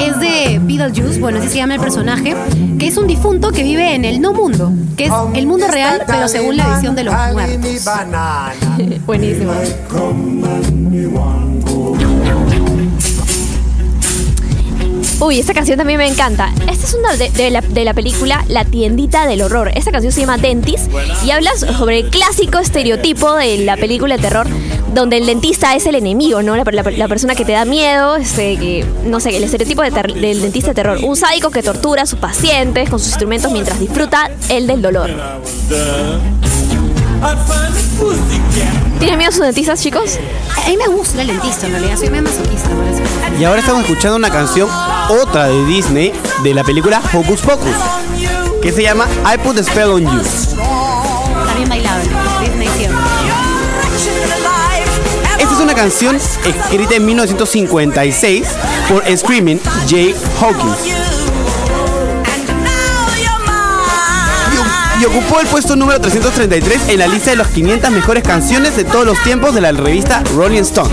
es 0.00 0.18
de 0.20 0.58
Beetlejuice, 0.62 1.20
bueno, 1.20 1.38
así 1.38 1.48
se 1.48 1.56
llama 1.56 1.74
el 1.74 1.80
personaje, 1.80 2.34
que 2.78 2.86
es 2.88 2.96
un 2.96 3.06
difunto 3.06 3.52
que 3.52 3.62
vive 3.62 3.94
en 3.94 4.04
el 4.04 4.20
no 4.20 4.32
mundo, 4.32 4.72
que 4.96 5.06
es 5.06 5.12
el 5.34 5.46
mundo 5.46 5.68
real, 5.68 6.02
pero 6.06 6.28
según 6.28 6.56
la 6.56 6.74
visión 6.74 6.94
de 6.94 7.04
los 7.04 7.14
muertos. 7.32 7.84
Buenísimo. 9.06 9.52
Uy, 15.24 15.38
esta 15.40 15.54
canción 15.54 15.78
también 15.78 15.98
me 15.98 16.06
encanta. 16.06 16.52
Esta 16.70 16.86
es 16.86 16.92
una 16.92 17.16
de, 17.16 17.50
la, 17.50 17.62
de 17.62 17.84
la 17.86 17.94
película 17.94 18.44
La 18.48 18.66
tiendita 18.66 19.26
del 19.26 19.40
horror. 19.40 19.70
Esta 19.74 19.90
canción 19.90 20.12
se 20.12 20.20
llama 20.20 20.36
Dentist 20.36 20.90
y 21.24 21.30
habla 21.30 21.50
sobre 21.56 22.00
el 22.00 22.10
clásico 22.10 22.58
estereotipo 22.58 23.34
de 23.34 23.56
la 23.58 23.78
película 23.78 24.16
de 24.16 24.22
terror 24.22 24.46
donde 24.92 25.16
el 25.16 25.24
dentista 25.24 25.74
es 25.74 25.86
el 25.86 25.94
enemigo, 25.94 26.42
¿no? 26.42 26.54
La, 26.56 27.08
persona 27.08 27.34
que 27.34 27.46
te 27.46 27.52
da 27.52 27.64
miedo, 27.64 28.16
este, 28.16 28.58
que, 28.58 28.84
no 29.06 29.18
sé, 29.18 29.34
el 29.34 29.42
estereotipo 29.44 29.80
de 29.82 29.90
ter- 29.90 30.12
del 30.14 30.42
dentista 30.42 30.68
de 30.70 30.74
terror. 30.74 30.98
Un 31.02 31.16
sádico 31.16 31.50
que 31.50 31.62
tortura 31.62 32.02
a 32.02 32.06
sus 32.06 32.18
pacientes 32.18 32.90
con 32.90 32.98
sus 32.98 33.08
instrumentos 33.08 33.50
mientras 33.50 33.80
disfruta 33.80 34.30
el 34.50 34.66
del 34.66 34.82
dolor. 34.82 35.10
¿Tienen 38.98 39.18
miedo 39.18 39.30
a 39.30 39.32
sus 39.32 39.42
dentistas, 39.42 39.80
chicos? 39.80 40.18
A 40.64 40.68
mí 40.68 40.76
me 40.76 40.86
gusta 40.88 41.22
el 41.22 41.28
dentista, 41.28 41.66
en 41.66 41.72
realidad, 41.72 41.96
soy 41.96 42.10
medio 42.10 42.24
masoquista, 42.24 42.68
por 42.70 42.84
eso. 42.84 43.02
Y 43.38 43.44
ahora 43.44 43.60
estamos 43.60 43.82
escuchando 43.82 44.16
una 44.16 44.30
canción, 44.30 44.68
otra 45.08 45.46
de 45.48 45.64
Disney, 45.64 46.12
de 46.42 46.54
la 46.54 46.64
película 46.64 47.02
Hocus 47.12 47.40
Pocus, 47.40 47.76
que 48.62 48.72
se 48.72 48.82
llama 48.82 49.06
I 49.24 49.38
Put 49.38 49.56
the 49.56 49.64
Spell 49.64 49.90
on 49.90 50.02
You. 50.02 50.22
También 51.46 51.68
bailable, 51.68 52.08
Disney 52.40 52.68
siempre. 52.76 53.00
Esta 55.38 55.54
es 55.54 55.60
una 55.60 55.74
canción 55.74 56.16
escrita 56.16 56.94
en 56.94 57.06
1956 57.06 58.46
por 58.88 59.04
Screaming 59.16 59.60
Jay 59.88 60.14
Hawkins 60.40 61.13
y, 65.04 65.06
ocupó 65.06 65.40
el 65.40 65.46
puesto 65.46 65.76
número 65.76 66.00
333 66.00 66.88
en 66.88 66.98
la 66.98 67.06
lista 67.06 67.30
de 67.30 67.36
las 67.36 67.48
500 67.48 67.90
mejores 67.90 68.22
canciones 68.22 68.76
de 68.76 68.84
todos 68.84 69.04
los 69.04 69.22
tiempos 69.22 69.54
de 69.54 69.60
la 69.60 69.72
revista 69.72 70.22
Rolling 70.34 70.62
Stone. 70.62 70.90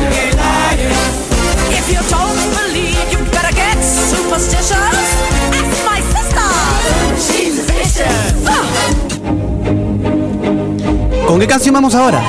¿Con 11.27 11.39
qué 11.39 11.47
canción 11.47 11.73
vamos 11.73 11.95
ahora? 11.95 12.21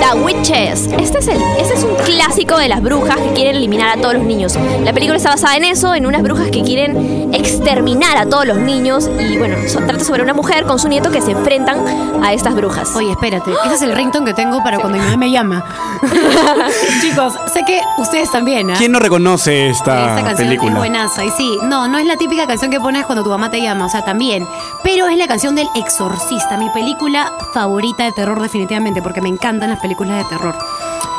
The 0.00 0.18
Witches. 0.20 0.88
Este 0.98 1.18
es, 1.18 1.28
el, 1.28 1.42
este 1.58 1.74
es 1.74 1.84
un 1.84 1.94
clásico 2.04 2.56
de 2.56 2.68
las 2.68 2.82
brujas 2.82 3.16
que 3.16 3.32
quieren 3.32 3.56
eliminar 3.56 3.98
a 3.98 4.00
todos 4.00 4.14
los 4.14 4.24
niños. 4.24 4.56
La 4.84 4.92
película 4.92 5.16
está 5.16 5.30
basada 5.30 5.56
en 5.56 5.64
eso, 5.64 5.94
en 5.94 6.06
unas 6.06 6.22
brujas 6.22 6.50
que 6.50 6.62
quieren 6.62 7.30
exterminar 7.48 8.16
a 8.16 8.26
todos 8.26 8.46
los 8.46 8.58
niños. 8.58 9.08
Y 9.18 9.36
bueno, 9.38 9.56
so- 9.68 9.80
trata 9.80 10.04
sobre 10.04 10.22
una 10.22 10.34
mujer 10.34 10.64
con 10.64 10.78
su 10.78 10.88
nieto 10.88 11.10
que 11.10 11.20
se 11.22 11.32
enfrentan 11.32 11.78
a 12.22 12.32
estas 12.32 12.54
brujas. 12.54 12.94
Oye, 12.94 13.10
espérate, 13.12 13.50
ese 13.66 13.74
es 13.74 13.82
el 13.82 13.92
ringtone 13.94 14.26
que 14.26 14.34
tengo 14.34 14.62
para 14.62 14.78
cuando 14.78 14.98
mi 14.98 15.04
mamá 15.04 15.16
me 15.16 15.30
llama. 15.30 15.64
Chicos, 17.00 17.34
sé 17.52 17.64
que 17.66 17.80
ustedes 17.98 18.30
también, 18.30 18.70
¿ah? 18.70 18.74
¿Quién 18.78 18.92
no 18.92 18.98
reconoce 18.98 19.68
esta, 19.70 20.10
Esta 20.16 20.24
canción 20.28 20.48
película? 20.48 20.72
es 20.72 20.76
buenaza. 20.78 21.24
Y 21.24 21.30
sí, 21.30 21.58
no, 21.64 21.88
no 21.88 21.98
es 21.98 22.06
la 22.06 22.16
típica 22.16 22.46
canción 22.46 22.70
que 22.70 22.80
pones 22.80 23.04
cuando 23.06 23.22
tu 23.24 23.30
mamá 23.30 23.50
te 23.50 23.60
llama, 23.60 23.86
o 23.86 23.88
sea, 23.88 24.04
también. 24.04 24.46
Pero 24.82 25.08
es 25.08 25.16
la 25.18 25.26
canción 25.26 25.54
del 25.54 25.68
Exorcista, 25.74 26.56
mi 26.56 26.68
película 26.70 27.32
favorita 27.52 28.04
de 28.04 28.12
terror, 28.12 28.40
definitivamente, 28.40 29.02
porque 29.02 29.20
me 29.20 29.28
encantan 29.28 29.70
las 29.70 29.80
películas 29.80 30.18
de 30.18 30.24
terror. 30.36 30.54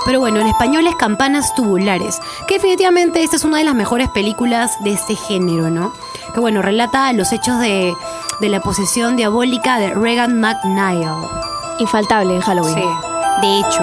Pero 0.05 0.19
bueno, 0.19 0.39
en 0.39 0.47
español 0.47 0.87
es 0.87 0.95
Campanas 0.95 1.53
Tubulares, 1.55 2.19
que 2.47 2.55
definitivamente 2.55 3.21
esta 3.23 3.35
es 3.35 3.43
una 3.43 3.57
de 3.57 3.63
las 3.65 3.75
mejores 3.75 4.09
películas 4.09 4.81
de 4.83 4.93
este 4.93 5.15
género, 5.15 5.69
¿no? 5.69 5.91
Que 6.33 6.39
bueno, 6.39 6.61
relata 6.61 7.11
los 7.13 7.31
hechos 7.31 7.59
de, 7.59 7.93
de 8.39 8.49
la 8.49 8.59
posesión 8.59 9.15
diabólica 9.15 9.77
de 9.77 9.93
Regan 9.93 10.39
McNeil. 10.39 11.09
Infaltable 11.79 12.35
en 12.35 12.41
Halloween. 12.41 12.75
Sí, 12.75 12.83
de 13.41 13.59
hecho. 13.59 13.81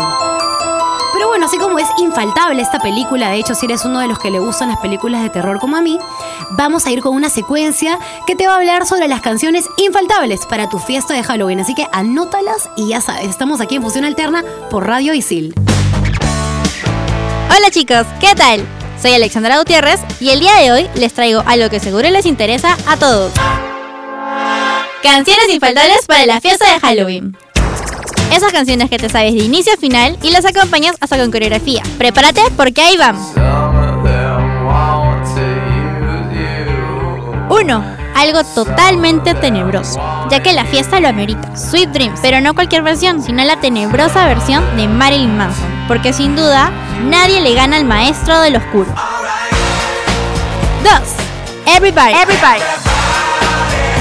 Pero 1.17 1.29
bueno, 1.29 1.47
así 1.47 1.57
como 1.57 1.79
es 1.79 1.89
infaltable 1.99 2.61
esta 2.61 2.79
película, 2.79 3.31
de 3.31 3.39
hecho, 3.39 3.55
si 3.55 3.65
eres 3.65 3.87
uno 3.87 4.01
de 4.01 4.07
los 4.07 4.19
que 4.19 4.31
le 4.31 4.39
gustan 4.39 4.69
las 4.69 4.77
películas 4.81 5.23
de 5.23 5.31
terror 5.31 5.59
como 5.59 5.77
a 5.77 5.81
mí, 5.81 5.99
vamos 6.51 6.85
a 6.85 6.91
ir 6.91 7.01
con 7.01 7.15
una 7.15 7.31
secuencia 7.31 7.99
que 8.27 8.37
te 8.37 8.47
va 8.47 8.53
a 8.53 8.57
hablar 8.57 8.85
sobre 8.85 9.09
las 9.09 9.23
canciones 9.23 9.67
infaltables 9.79 10.45
para 10.45 10.69
tu 10.69 10.79
fiesta 10.79 11.15
de 11.15 11.23
Halloween. 11.23 11.61
Así 11.61 11.75
que 11.75 11.87
anótalas 11.91 12.69
y 12.77 12.89
ya 12.89 13.01
sabes, 13.01 13.31
estamos 13.31 13.63
aquí 13.63 13.77
en 13.77 13.83
Fusión 13.83 14.05
Alterna 14.05 14.45
por 14.71 14.87
Radio 14.87 15.15
Isil. 15.15 15.55
Hola 17.57 17.71
chicos, 17.71 18.07
¿qué 18.21 18.35
tal? 18.35 18.76
Soy 19.01 19.13
Alexandra 19.13 19.59
Gutiérrez 19.59 20.01
y 20.21 20.31
el 20.31 20.41
día 20.41 20.57
de 20.57 20.73
hoy 20.73 20.91
les 20.95 21.13
traigo 21.13 21.43
algo 21.47 21.69
que 21.69 21.81
seguro 21.81 22.09
les 22.11 22.27
interesa 22.27 22.77
a 22.87 22.97
todos. 22.97 23.33
Canciones 25.03 25.49
infaltables 25.53 26.07
para 26.07 26.27
la 26.27 26.41
fiesta 26.41 26.65
de 26.73 26.81
Halloween. 26.81 27.37
Esas 28.35 28.53
canciones 28.53 28.91
que 28.91 28.99
te 28.99 29.09
sabes 29.09 29.35
de 29.35 29.45
inicio 29.45 29.75
a 29.75 29.77
final 29.77 30.17
y 30.23 30.31
las 30.31 30.45
acompañas 30.45 30.97
hasta 31.01 31.19
con 31.19 31.31
coreografía. 31.31 31.83
Prepárate 31.99 32.41
porque 32.57 32.81
ahí 32.81 32.97
vamos. 32.97 33.33
1. 37.49 37.97
Algo 38.17 38.43
totalmente 38.55 39.35
tenebroso, 39.35 40.01
ya 40.31 40.43
que 40.43 40.53
la 40.53 40.65
fiesta 40.65 41.01
lo 41.01 41.09
amerita. 41.09 41.55
Sweet 41.55 41.91
Dreams, 41.91 42.19
pero 42.23 42.41
no 42.41 42.55
cualquier 42.55 42.83
versión, 42.83 43.23
sino 43.23 43.45
la 43.45 43.61
tenebrosa 43.61 44.27
versión 44.27 44.65
de 44.77 44.89
Marilyn 44.89 45.37
Manson, 45.37 45.76
porque 45.89 46.13
sin 46.13 46.37
duda 46.37 46.71
nadie 47.05 47.41
le 47.41 47.55
gana 47.55 47.77
al 47.77 47.85
maestro 47.85 48.41
del 48.41 48.57
oscuro. 48.57 48.93
2. 50.83 51.75
Everybody, 51.77 52.15
Everybody, 52.15 52.61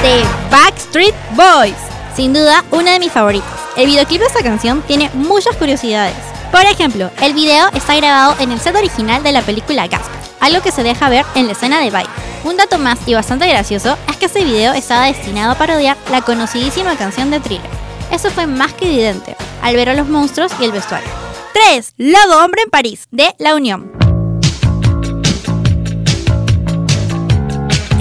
de 0.02 0.24
Backstreet 0.52 1.16
Boys, 1.32 1.76
sin 2.16 2.34
duda 2.34 2.64
una 2.72 2.92
de 2.92 3.00
mis 3.00 3.12
favoritas. 3.12 3.50
El 3.76 3.88
videoclip 3.88 4.22
de 4.22 4.28
esta 4.28 4.44
canción 4.44 4.82
tiene 4.84 5.10
muchas 5.14 5.56
curiosidades. 5.58 6.16
Por 6.52 6.62
ejemplo, 6.62 7.10
el 7.22 7.34
video 7.34 7.68
está 7.74 7.96
grabado 7.96 8.36
en 8.40 8.52
el 8.52 8.60
set 8.60 8.76
original 8.76 9.24
de 9.24 9.32
la 9.32 9.42
película 9.42 9.88
Gasp, 9.88 10.10
algo 10.40 10.62
que 10.62 10.72
se 10.72 10.84
deja 10.84 11.10
ver 11.10 11.26
en 11.36 11.48
la 11.48 11.54
escena 11.54 11.82
de 11.82 11.92
baile. 11.92 12.10
Un 12.44 12.56
dato 12.56 12.78
más 12.78 13.00
y 13.08 13.16
bastante 13.16 13.48
gracioso 13.48 13.98
es 14.08 14.18
que 14.18 14.28
este 14.28 14.44
video 14.44 14.74
estaba 14.74 15.06
destinado 15.06 15.54
a 15.54 15.58
parodiar 15.58 15.98
la 16.12 16.22
conocidísima 16.22 16.96
canción 16.96 17.32
de 17.32 17.40
Thriller. 17.40 17.70
Eso 18.12 18.30
fue 18.30 18.46
más 18.46 18.74
que 18.74 18.86
evidente 18.86 19.36
al 19.64 19.76
ver 19.76 19.90
a 19.90 19.96
los 19.96 20.08
monstruos 20.08 20.52
y 20.60 20.66
el 20.66 20.72
vestuario. 20.72 21.25
3. 21.56 21.94
Lobo 21.98 22.44
Hombre 22.44 22.64
en 22.64 22.70
París, 22.70 23.08
de 23.12 23.34
La 23.40 23.56
Unión. 23.56 23.90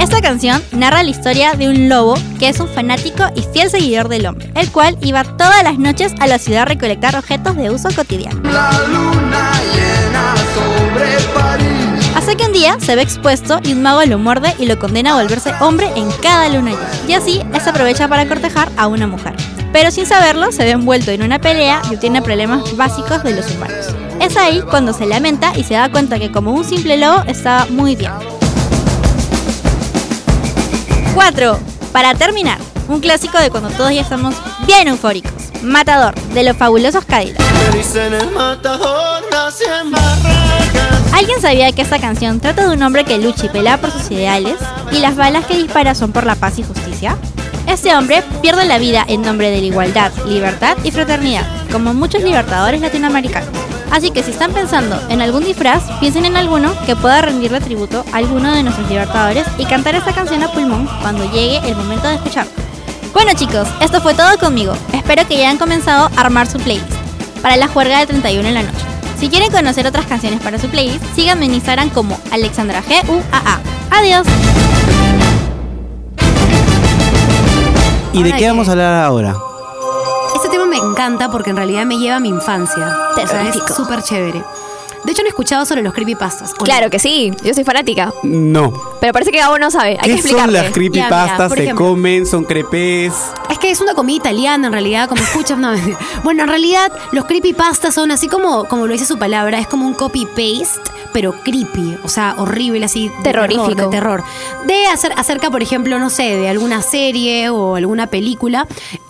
Esta 0.00 0.20
canción 0.20 0.60
narra 0.72 1.04
la 1.04 1.10
historia 1.10 1.54
de 1.54 1.68
un 1.68 1.88
lobo 1.88 2.16
que 2.40 2.48
es 2.48 2.58
un 2.58 2.66
fanático 2.66 3.22
y 3.36 3.42
fiel 3.42 3.70
seguidor 3.70 4.08
del 4.08 4.26
hombre, 4.26 4.50
el 4.56 4.72
cual 4.72 4.98
iba 5.02 5.22
todas 5.22 5.62
las 5.62 5.78
noches 5.78 6.14
a 6.18 6.26
la 6.26 6.40
ciudad 6.40 6.62
a 6.62 6.64
recolectar 6.64 7.14
objetos 7.14 7.54
de 7.54 7.70
uso 7.70 7.90
cotidiano. 7.94 8.40
La 8.42 8.72
luna 8.88 9.52
llena 9.72 10.34
sobre 10.56 11.33
que 12.36 12.46
un 12.46 12.52
día 12.52 12.76
se 12.80 12.96
ve 12.96 13.02
expuesto 13.02 13.60
y 13.62 13.74
un 13.74 13.82
mago 13.82 14.04
lo 14.06 14.18
muerde 14.18 14.54
y 14.58 14.66
lo 14.66 14.76
condena 14.76 15.12
a 15.12 15.22
volverse 15.22 15.52
hombre 15.60 15.88
en 15.94 16.10
cada 16.20 16.48
luna 16.48 16.72
llena. 16.72 16.90
Y 17.06 17.12
así, 17.12 17.40
este 17.54 17.70
aprovecha 17.70 18.08
para 18.08 18.26
cortejar 18.26 18.68
a 18.76 18.88
una 18.88 19.06
mujer. 19.06 19.34
Pero 19.72 19.92
sin 19.92 20.04
saberlo, 20.04 20.50
se 20.50 20.64
ve 20.64 20.72
envuelto 20.72 21.12
en 21.12 21.22
una 21.22 21.40
pelea 21.40 21.80
y 21.88 21.94
obtiene 21.94 22.22
problemas 22.22 22.76
básicos 22.76 23.22
de 23.22 23.36
los 23.36 23.48
humanos. 23.52 23.86
Es 24.20 24.36
ahí 24.36 24.62
cuando 24.62 24.92
se 24.92 25.06
lamenta 25.06 25.56
y 25.56 25.62
se 25.62 25.74
da 25.74 25.90
cuenta 25.92 26.18
que 26.18 26.32
como 26.32 26.52
un 26.52 26.64
simple 26.64 26.96
lobo 26.96 27.22
estaba 27.28 27.66
muy 27.66 27.94
bien. 27.94 28.10
4. 31.14 31.58
Para 31.92 32.14
terminar, 32.14 32.58
un 32.88 32.98
clásico 32.98 33.38
de 33.38 33.50
cuando 33.50 33.70
todos 33.70 33.92
ya 33.92 34.00
estamos 34.00 34.34
bien 34.66 34.88
eufóricos. 34.88 35.32
Matador, 35.62 36.14
de 36.34 36.42
los 36.42 36.56
fabulosos 36.56 37.04
Cadillacs. 37.04 37.44
¿Alguien 41.14 41.40
sabía 41.40 41.70
que 41.70 41.82
esta 41.82 42.00
canción 42.00 42.40
trata 42.40 42.66
de 42.66 42.74
un 42.74 42.82
hombre 42.82 43.04
que 43.04 43.18
lucha 43.18 43.46
y 43.46 43.48
pelea 43.48 43.80
por 43.80 43.92
sus 43.92 44.10
ideales 44.10 44.56
y 44.90 44.98
las 44.98 45.14
balas 45.14 45.46
que 45.46 45.56
dispara 45.56 45.94
son 45.94 46.10
por 46.10 46.26
la 46.26 46.34
paz 46.34 46.58
y 46.58 46.64
justicia? 46.64 47.16
Este 47.68 47.94
hombre 47.94 48.24
pierde 48.42 48.64
la 48.64 48.78
vida 48.78 49.04
en 49.06 49.22
nombre 49.22 49.48
de 49.52 49.60
la 49.60 49.66
igualdad, 49.66 50.10
libertad 50.26 50.76
y 50.82 50.90
fraternidad, 50.90 51.46
como 51.70 51.94
muchos 51.94 52.24
libertadores 52.24 52.80
latinoamericanos. 52.80 53.48
Así 53.92 54.10
que 54.10 54.24
si 54.24 54.32
están 54.32 54.52
pensando 54.52 55.00
en 55.08 55.22
algún 55.22 55.44
disfraz, 55.44 55.84
piensen 56.00 56.24
en 56.24 56.36
alguno 56.36 56.74
que 56.84 56.96
pueda 56.96 57.22
rendirle 57.22 57.60
tributo 57.60 58.04
a 58.12 58.16
alguno 58.16 58.52
de 58.52 58.64
nuestros 58.64 58.88
libertadores 58.88 59.46
y 59.56 59.66
cantar 59.66 59.94
esta 59.94 60.12
canción 60.12 60.42
a 60.42 60.50
pulmón 60.50 60.88
cuando 61.00 61.30
llegue 61.30 61.60
el 61.64 61.76
momento 61.76 62.08
de 62.08 62.16
escucharla. 62.16 62.50
Bueno 63.12 63.30
chicos, 63.36 63.68
esto 63.80 64.00
fue 64.00 64.14
todo 64.14 64.36
conmigo. 64.38 64.76
Espero 64.92 65.24
que 65.28 65.36
ya 65.36 65.42
hayan 65.42 65.58
comenzado 65.58 66.10
a 66.16 66.20
armar 66.20 66.48
su 66.48 66.58
playlist 66.58 66.90
para 67.40 67.56
la 67.56 67.68
juerga 67.68 68.00
de 68.00 68.06
31 68.06 68.48
en 68.48 68.54
la 68.54 68.62
noche. 68.64 68.93
Si 69.24 69.30
quieren 69.30 69.50
conocer 69.50 69.86
otras 69.86 70.04
canciones 70.04 70.38
para 70.42 70.58
su 70.58 70.68
playlist, 70.68 71.02
síganme 71.14 71.46
en 71.46 71.54
Instagram 71.54 71.88
como 71.88 72.20
AlexandraGUAA. 72.30 73.58
Adiós. 73.90 74.26
¿Y 78.12 78.22
de 78.22 78.28
Ahora 78.28 78.36
qué 78.36 78.46
vamos 78.48 78.68
a 78.68 78.72
hablar 78.72 79.02
ahora? 79.02 79.34
Este 80.34 80.50
tema 80.50 80.66
me 80.66 80.76
encanta 80.76 81.30
porque 81.30 81.48
en 81.48 81.56
realidad 81.56 81.86
me 81.86 81.96
lleva 81.96 82.16
a 82.16 82.20
mi 82.20 82.28
infancia. 82.28 82.98
O 83.16 83.26
sea, 83.26 83.48
es 83.48 83.56
súper 83.74 84.02
chévere. 84.02 84.44
De 85.04 85.12
hecho, 85.12 85.22
no 85.22 85.26
he 85.26 85.30
escuchado 85.30 85.64
sobre 85.66 85.82
los 85.82 85.92
creepypastas. 85.92 86.52
¿o 86.52 86.56
no? 86.58 86.64
Claro 86.64 86.90
que 86.90 86.98
sí, 86.98 87.32
yo 87.42 87.52
soy 87.54 87.64
fanática. 87.64 88.12
No. 88.22 88.72
Pero 89.00 89.12
parece 89.12 89.30
que 89.30 89.38
Gabo 89.38 89.58
no 89.58 89.70
sabe. 89.70 89.98
Hay 90.00 90.14
que 90.16 90.22
¿Qué 90.22 90.28
son 90.30 90.52
las 90.52 90.72
creepypastas? 90.72 91.52
¿Se 91.52 91.62
ejemplo. 91.64 91.86
comen? 91.86 92.26
¿Son 92.26 92.44
crepes? 92.44 93.12
Es 93.50 93.58
que 93.58 93.70
es 93.70 93.80
una 93.80 93.94
comida 93.94 94.16
italiana 94.16 94.66
en 94.66 94.72
realidad, 94.72 95.08
como 95.08 95.22
escuchas. 95.22 95.58
No, 95.58 95.72
bueno, 96.22 96.42
en 96.44 96.48
realidad 96.48 96.90
los 97.12 97.24
creepypastas 97.26 97.94
son 97.94 98.10
así 98.10 98.28
como, 98.28 98.64
como 98.64 98.86
lo 98.86 98.92
dice 98.92 99.04
su 99.06 99.18
palabra, 99.18 99.58
es 99.58 99.66
como 99.68 99.86
un 99.86 99.94
copy-paste, 99.94 100.80
pero 101.12 101.32
creepy, 101.42 101.98
o 102.02 102.08
sea, 102.08 102.34
horrible, 102.38 102.84
así. 102.84 103.08
de 103.08 103.14
Terrorífico. 103.22 103.68
terror, 103.68 103.90
de 103.90 103.96
terror. 103.96 104.24
De 104.66 104.86
hacer, 104.86 105.12
acerca, 105.16 105.50
por 105.50 105.62
ejemplo, 105.62 105.98
no 105.98 106.10
sé, 106.10 106.36
de 106.36 106.48
alguna 106.48 106.82
serie 106.82 107.50
o 107.50 107.76
alguna 107.76 108.06
película. 108.08 108.66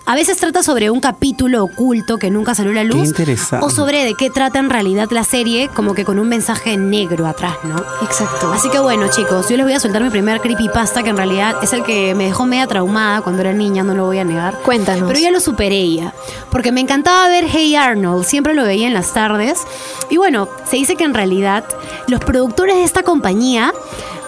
A 0.06 0.14
veces 0.14 0.36
trata 0.36 0.62
sobre 0.62 0.90
un 0.90 1.00
capítulo 1.00 1.64
oculto 1.64 2.18
que 2.18 2.30
nunca 2.30 2.54
salió 2.54 2.72
a 2.72 2.74
la 2.74 2.84
luz. 2.84 3.08
interesante. 3.08 3.64
O 3.64 3.70
sobre 3.70 4.04
de 4.04 4.14
qué 4.14 4.28
trata 4.28 4.58
en 4.58 4.68
realidad 4.68 5.08
la 5.10 5.24
serie, 5.24 5.70
como 5.72 5.94
que 5.94 6.04
con 6.04 6.18
un 6.18 6.28
mensaje 6.28 6.76
negro 6.76 7.26
atrás, 7.26 7.56
¿no? 7.64 7.76
Exacto. 8.02 8.52
Así 8.52 8.68
que 8.68 8.80
bueno, 8.80 9.08
chicos, 9.08 9.48
yo 9.48 9.56
les 9.56 9.64
voy 9.64 9.72
a 9.72 9.80
soltar 9.80 10.02
mi 10.02 10.10
primer 10.10 10.42
creepypasta, 10.42 11.02
que 11.02 11.08
en 11.08 11.16
realidad 11.16 11.56
es 11.62 11.72
el 11.72 11.84
que 11.84 12.14
me 12.14 12.26
dejó 12.26 12.44
media 12.44 12.66
traumada 12.66 13.22
cuando 13.22 13.40
era 13.40 13.54
niña, 13.54 13.82
no 13.82 13.94
lo 13.94 14.04
voy 14.04 14.18
a 14.18 14.24
negar. 14.24 14.58
Cuéntanos. 14.62 15.08
Pero 15.08 15.18
ya 15.18 15.30
lo 15.30 15.40
superé 15.40 15.94
ya. 15.94 16.12
Porque 16.50 16.70
me 16.70 16.82
encantaba 16.82 17.26
ver 17.30 17.46
Hey 17.50 17.74
Arnold, 17.74 18.24
siempre 18.26 18.52
lo 18.52 18.64
veía 18.64 18.86
en 18.86 18.92
las 18.92 19.14
tardes. 19.14 19.60
Y 20.10 20.18
bueno, 20.18 20.48
se 20.68 20.76
dice 20.76 20.96
que 20.96 21.04
en 21.04 21.14
realidad 21.14 21.64
los 22.08 22.20
productores 22.20 22.76
de 22.76 22.84
esta 22.84 23.02
compañía 23.04 23.72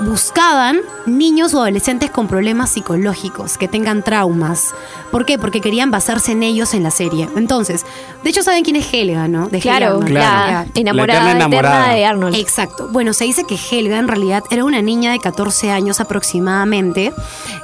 buscaban 0.01 0.81
niños 1.07 1.55
o 1.55 1.59
adolescentes 1.63 2.11
con 2.11 2.29
problemas 2.29 2.71
psicológicos, 2.71 3.57
que 3.59 3.69
tengan 3.69 4.03
traumas. 4.03 4.75
¿Por 5.11 5.25
qué? 5.25 5.39
Porque 5.39 5.61
querían 5.61 5.91
basarse 5.91 6.33
en 6.33 6.43
ellos 6.43 6.75
en 6.75 6.83
la 6.83 6.91
serie. 6.91 7.29
Entonces, 7.37 7.85
de 8.23 8.31
hecho, 8.31 8.43
¿saben 8.43 8.65
quién 8.65 8.77
es 8.77 8.93
Helga, 8.93 9.29
no? 9.29 9.49
De 9.49 9.61
Claro, 9.61 9.87
Arnold. 9.87 10.07
Claro. 10.09 10.47
la 10.47 10.67
La 10.75 10.81
enamorada 10.81 11.19
eterna 11.21 11.37
enamorada. 11.37 11.93
de 11.95 12.05
Arnold. 12.05 12.37
Exacto. 12.37 12.89
Bueno, 12.93 13.13
se 13.13 13.25
dice 13.25 13.45
que 13.45 13.57
Helga 13.57 13.99
en 13.99 14.09
realidad 14.09 14.45
era 14.51 14.65
una 14.65 14.83
niña 14.83 15.13
de 15.13 15.19
14 15.19 15.71
años 15.71 16.01
aproximadamente 16.01 17.13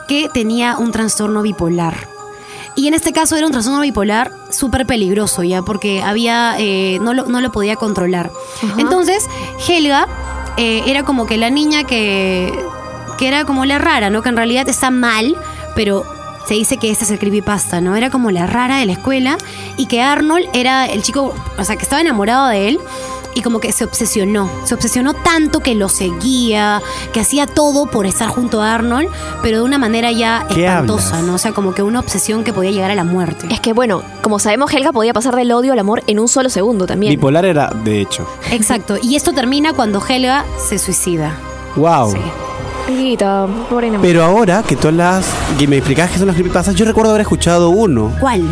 que 0.09 0.29
tenía 0.33 0.77
un 0.79 0.93
trastorno 0.93 1.43
bipolar. 1.43 2.09
Y 2.75 2.89
en 2.89 2.95
este 2.95 3.13
caso 3.13 3.37
era 3.37 3.47
un 3.47 3.53
trastorno 3.53 3.81
bipolar 3.81 4.33
súper 4.51 4.87
peligroso 4.87 5.43
ya, 5.43 5.63
porque 5.63 6.03
había, 6.03 6.57
eh, 6.59 6.99
no, 7.03 7.13
lo, 7.13 7.27
no 7.27 7.41
lo 7.41 7.53
podía 7.53 7.77
controlar. 7.77 8.31
Entonces, 8.79 9.29
Helga 9.69 10.07
eh, 10.57 10.83
era 10.87 11.03
como 11.05 11.27
que 11.27 11.37
la 11.37 11.51
niña 11.51 11.85
que, 11.85 12.53
que 13.19 13.29
era 13.29 13.45
como 13.45 13.65
la 13.65 13.79
rara, 13.79 14.11
¿no? 14.11 14.23
Que 14.23 14.31
en 14.31 14.37
realidad 14.37 14.69
está 14.69 14.91
mal, 14.91 15.37
pero 15.75 16.05
se 16.47 16.55
dice 16.55 16.77
que 16.77 16.91
este 16.91 17.05
es 17.05 17.11
el 17.11 17.19
creepypasta, 17.19 17.81
¿no? 17.81 17.95
Era 17.95 18.11
como 18.11 18.31
la 18.31 18.47
rara 18.47 18.79
de 18.79 18.87
la 18.87 18.93
escuela 18.93 19.39
y 19.77 19.87
que 19.87 20.03
Arnold 20.03 20.47
era 20.55 20.87
el 20.87 21.03
chico, 21.03 21.35
o 21.59 21.65
sea, 21.65 21.77
que 21.77 21.83
estaba 21.83 22.01
enamorado 22.01 22.49
de 22.49 22.69
él 22.69 22.81
y 23.35 23.43
como 23.43 23.61
que 23.61 23.73
se 23.73 23.85
obsesionó. 23.85 24.51
Se 24.65 24.75
obsesionó 24.75 25.15
tanto 25.15 25.61
que 25.61 25.75
lo 25.75 25.89
seguía, 25.89 26.83
que 27.13 27.21
hacía 27.21 27.47
todo 27.47 27.87
por 27.87 28.07
estar 28.07 28.29
junto 28.29 28.63
a 28.63 28.75
Arnold, 28.75 29.09
pero 29.43 29.59
de 29.59 29.65
una 29.65 29.79
manera 29.79 30.13
ya 30.13 30.47
¿Qué 30.53 30.67
espantosa, 30.67 31.17
hablas? 31.17 31.23
¿no? 31.25 31.35
O 31.35 31.39
sea, 31.39 31.53
como 31.53 31.75
que 31.75 31.83
una 31.83 32.01
obsesión 32.01 32.45
que 32.45 32.53
podía 32.53 32.71
llegar 32.71 32.91
a 32.91 32.95
la 32.95 33.05
muerte. 33.05 33.49
Es 33.51 33.61
que 33.61 33.73
bueno, 33.73 34.03
como 34.23 34.39
sabemos, 34.39 34.73
Helga 34.73 34.93
podía 34.93 35.13
pasar 35.13 35.37
del 35.37 35.53
odio 35.53 35.73
al 35.73 35.79
amor 35.79 36.03
en 36.07 36.19
un 36.19 36.29
solo 36.29 36.49
segundo 36.49 36.87
también. 36.87 37.11
Bipolar 37.11 37.45
era, 37.45 37.71
de 37.85 38.01
hecho. 38.01 38.27
Exacto. 38.51 38.97
Y 39.03 39.17
esto 39.17 39.33
termina 39.33 39.73
cuando 39.73 40.03
Helga 40.07 40.45
se 40.59 40.79
suicida. 40.79 41.37
Wow. 41.77 42.13
Sí. 42.13 42.19
Helguita, 42.89 43.47
pobre 43.71 43.87
enamorada. 43.89 44.13
Pero 44.13 44.25
ahora 44.25 44.63
que 44.63 44.77
tú 44.77 44.89
hablas, 44.89 45.27
que 45.59 45.69
me 45.69 45.77
explicabas 45.77 46.11
qué 46.11 46.19
son 46.19 46.27
las 46.27 46.35
creepypastas, 46.35 46.75
yo 46.75 46.85
recuerdo 46.85 47.11
haber 47.11 47.23
escuchado 47.23 47.71
uno. 47.71 48.13
¿Cuál? 48.21 48.43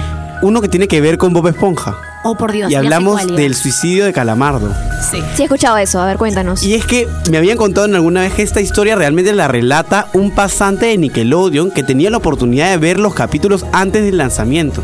Uno 0.43 0.61
que 0.61 0.69
tiene 0.69 0.89
que 0.89 1.01
ver 1.01 1.19
con 1.19 1.33
Bob 1.33 1.49
Esponja. 1.49 1.97
Oh, 2.23 2.35
por 2.35 2.53
Dios. 2.53 2.71
y 2.71 2.75
hablamos 2.75 3.27
ya. 3.27 3.35
del 3.35 3.55
suicidio 3.55 4.05
de 4.05 4.13
Calamardo. 4.13 4.75
Sí. 5.11 5.23
Sí 5.35 5.43
he 5.43 5.45
escuchado 5.45 5.79
eso, 5.79 6.01
a 6.01 6.07
ver, 6.07 6.19
cuéntanos. 6.19 6.63
Y 6.63 6.75
es 6.75 6.85
que 6.85 7.09
me 7.31 7.39
habían 7.39 7.57
contado 7.57 7.87
en 7.87 7.95
alguna 7.95 8.21
vez 8.23 8.35
que 8.35 8.43
esta 8.43 8.61
historia 8.61 8.95
realmente 8.95 9.33
la 9.33 9.49
relata 9.49 10.09
un 10.13 10.35
pasante 10.35 10.87
de 10.87 10.99
Nickelodeon 10.99 11.71
que 11.71 11.83
tenía 11.83 12.11
la 12.11 12.19
oportunidad 12.19 12.71
de 12.71 12.77
ver 12.77 12.99
los 13.01 13.15
capítulos 13.15 13.65
antes 13.73 14.05
del 14.05 14.19
lanzamiento. 14.19 14.83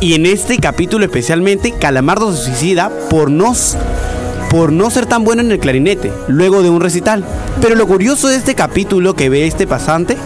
Y 0.00 0.14
en 0.14 0.24
este 0.24 0.56
capítulo 0.56 1.04
especialmente, 1.04 1.74
Calamardo 1.78 2.34
se 2.34 2.46
suicida 2.46 2.90
por 3.10 3.30
no, 3.30 3.52
por 4.50 4.72
no 4.72 4.88
ser 4.90 5.04
tan 5.04 5.24
bueno 5.24 5.42
en 5.42 5.52
el 5.52 5.58
clarinete, 5.58 6.10
luego 6.26 6.62
de 6.62 6.70
un 6.70 6.80
recital. 6.80 7.22
Pero 7.60 7.74
lo 7.74 7.86
curioso 7.86 8.28
de 8.28 8.36
este 8.36 8.54
capítulo 8.54 9.12
que 9.12 9.28
ve 9.28 9.46
este 9.46 9.66
pasante 9.66 10.16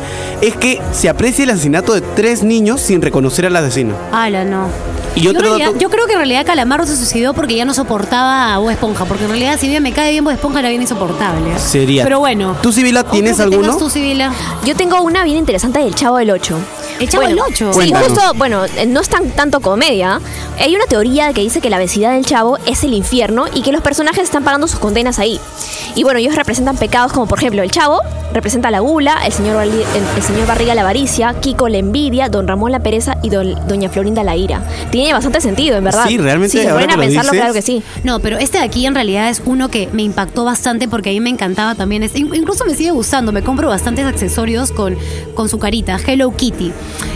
es 0.41 0.55
que 0.55 0.81
se 0.93 1.09
aprecia 1.09 1.43
el 1.43 1.51
asesinato 1.51 1.93
de 1.95 2.03
tres 2.03 2.45
niños 2.45 2.81
sin 2.81 3.03
reconocer 3.03 3.47
al 3.47 3.57
asesino. 3.57 3.97
Ala, 4.13 4.45
no. 4.45 4.69
Y 5.17 5.23
Yo, 5.23 5.31
otro 5.31 5.41
en 5.43 5.47
realidad- 5.49 5.67
dato- 5.69 5.79
yo 5.79 5.91
creo 5.91 6.07
que 6.07 6.13
en 6.13 6.19
realidad 6.19 6.45
Calamardo 6.47 6.87
se 6.87 6.97
suicidó 6.97 7.35
porque 7.35 7.55
ya 7.55 7.65
no 7.65 7.73
soportaba 7.75 8.55
a 8.55 8.59
Bob 8.59 8.71
Esponja. 8.71 9.05
Porque 9.05 9.25
en 9.25 9.31
realidad, 9.31 9.59
si 9.61 9.69
bien 9.69 9.83
me 9.83 9.93
cae 9.93 10.11
bien 10.11 10.25
Bob 10.25 10.33
Esponja, 10.33 10.59
era 10.61 10.69
bien 10.71 10.83
insoportable. 10.83 11.59
Sería. 11.59 12.03
Pero 12.05 12.19
bueno. 12.19 12.57
¿Tú, 12.63 12.73
Sibila, 12.73 13.05
tienes 13.05 13.39
alguno? 13.41 13.77
tú, 13.77 13.89
Sibila? 13.91 14.33
Yo 14.65 14.75
tengo 14.75 15.01
una 15.03 15.23
bien 15.25 15.39
interesante 15.39 15.79
del 15.79 15.95
Chavo 15.95 16.17
del 16.19 16.31
8. 16.31 16.59
El 17.01 17.09
Chavo 17.09 17.27
del 17.27 17.39
Ocho. 17.41 17.73
Sí, 17.73 17.79
Cuéntanos. 17.79 18.09
justo, 18.09 18.23
bueno, 18.37 18.63
no 18.89 19.01
es 19.01 19.09
tan 19.09 19.31
tanto 19.31 19.61
comedia. 19.61 20.21
Hay 20.61 20.75
una 20.77 20.85
teoría 20.87 21.33
que 21.33 21.41
dice 21.41 21.61
que 21.61 21.69
la 21.71 21.79
vecindad 21.79 22.13
del 22.13 22.25
Chavo 22.25 22.59
es 22.67 22.85
el 22.85 22.95
infierno 22.95 23.47
y 23.53 23.63
que 23.63 23.73
los 23.73 23.83
personajes 23.83 24.23
están 24.25 24.45
pagando 24.45 24.69
sus 24.69 24.79
condenas 24.79 25.19
ahí. 25.19 25.41
Y 25.97 26.05
bueno, 26.05 26.21
ellos 26.21 26.37
representan 26.37 26.77
pecados 26.77 27.13
como, 27.13 27.27
por 27.27 27.39
ejemplo, 27.39 27.63
el 27.63 27.71
Chavo 27.71 28.01
representa 28.33 28.71
la 28.71 28.81
gula, 28.81 29.19
el 29.27 29.33
señor, 29.33 29.63
el, 29.63 29.71
el 30.17 30.23
señor 30.23 30.47
Barriga 30.47 30.75
la 30.75 30.81
avaricia, 30.83 31.35
Kiko 31.41 31.69
la 31.69 31.79
envidia, 31.79 32.29
Don 32.29 32.47
Ramón 32.49 32.71
la 32.73 32.81
pereza 32.81 33.17
y 33.23 33.29
Doña 33.31 33.89
Florinda 33.89 34.23
la 34.25 34.37
ira. 34.37 34.61
Tiene 34.91 35.04
bastante 35.13 35.41
sentido, 35.41 35.77
en 35.77 35.85
verdad. 35.85 36.05
Sí, 36.09 36.17
realmente, 36.19 36.57
Si 36.59 36.65
se 36.65 36.71
ponen 36.73 36.91
a 36.91 36.95
que 36.95 36.97
lo 36.97 37.03
pensarlo, 37.03 37.31
dices- 37.33 37.41
claro 37.41 37.55
que 37.55 37.63
sí. 37.63 37.83
No, 38.05 38.21
pero 38.21 38.39
este 38.39 38.59
de 38.59 38.65
aquí 38.65 38.87
en 38.87 38.95
realidad 38.95 39.29
es 39.29 39.43
uno 39.45 39.69
que 39.69 39.89
me 39.93 40.03
impactó 40.03 40.45
bastante 40.45 40.89
porque 40.89 41.11
a 41.11 41.13
mí 41.13 41.21
me 41.21 41.31
encantaba 41.31 41.75
también. 41.75 42.03
Es, 42.03 42.15
in- 42.17 42.35
incluso 42.35 42.65
me 42.65 42.75
sigue 42.75 42.91
gustando. 42.93 43.33
Me 43.33 43.43
compro 43.43 43.69
bastantes 43.69 44.05
accesorios 44.07 44.71
con, 44.73 44.97
con 45.35 45.49
su 45.49 45.59
carita, 45.59 45.99
Hello 46.07 46.31
Kitty. 46.35 46.73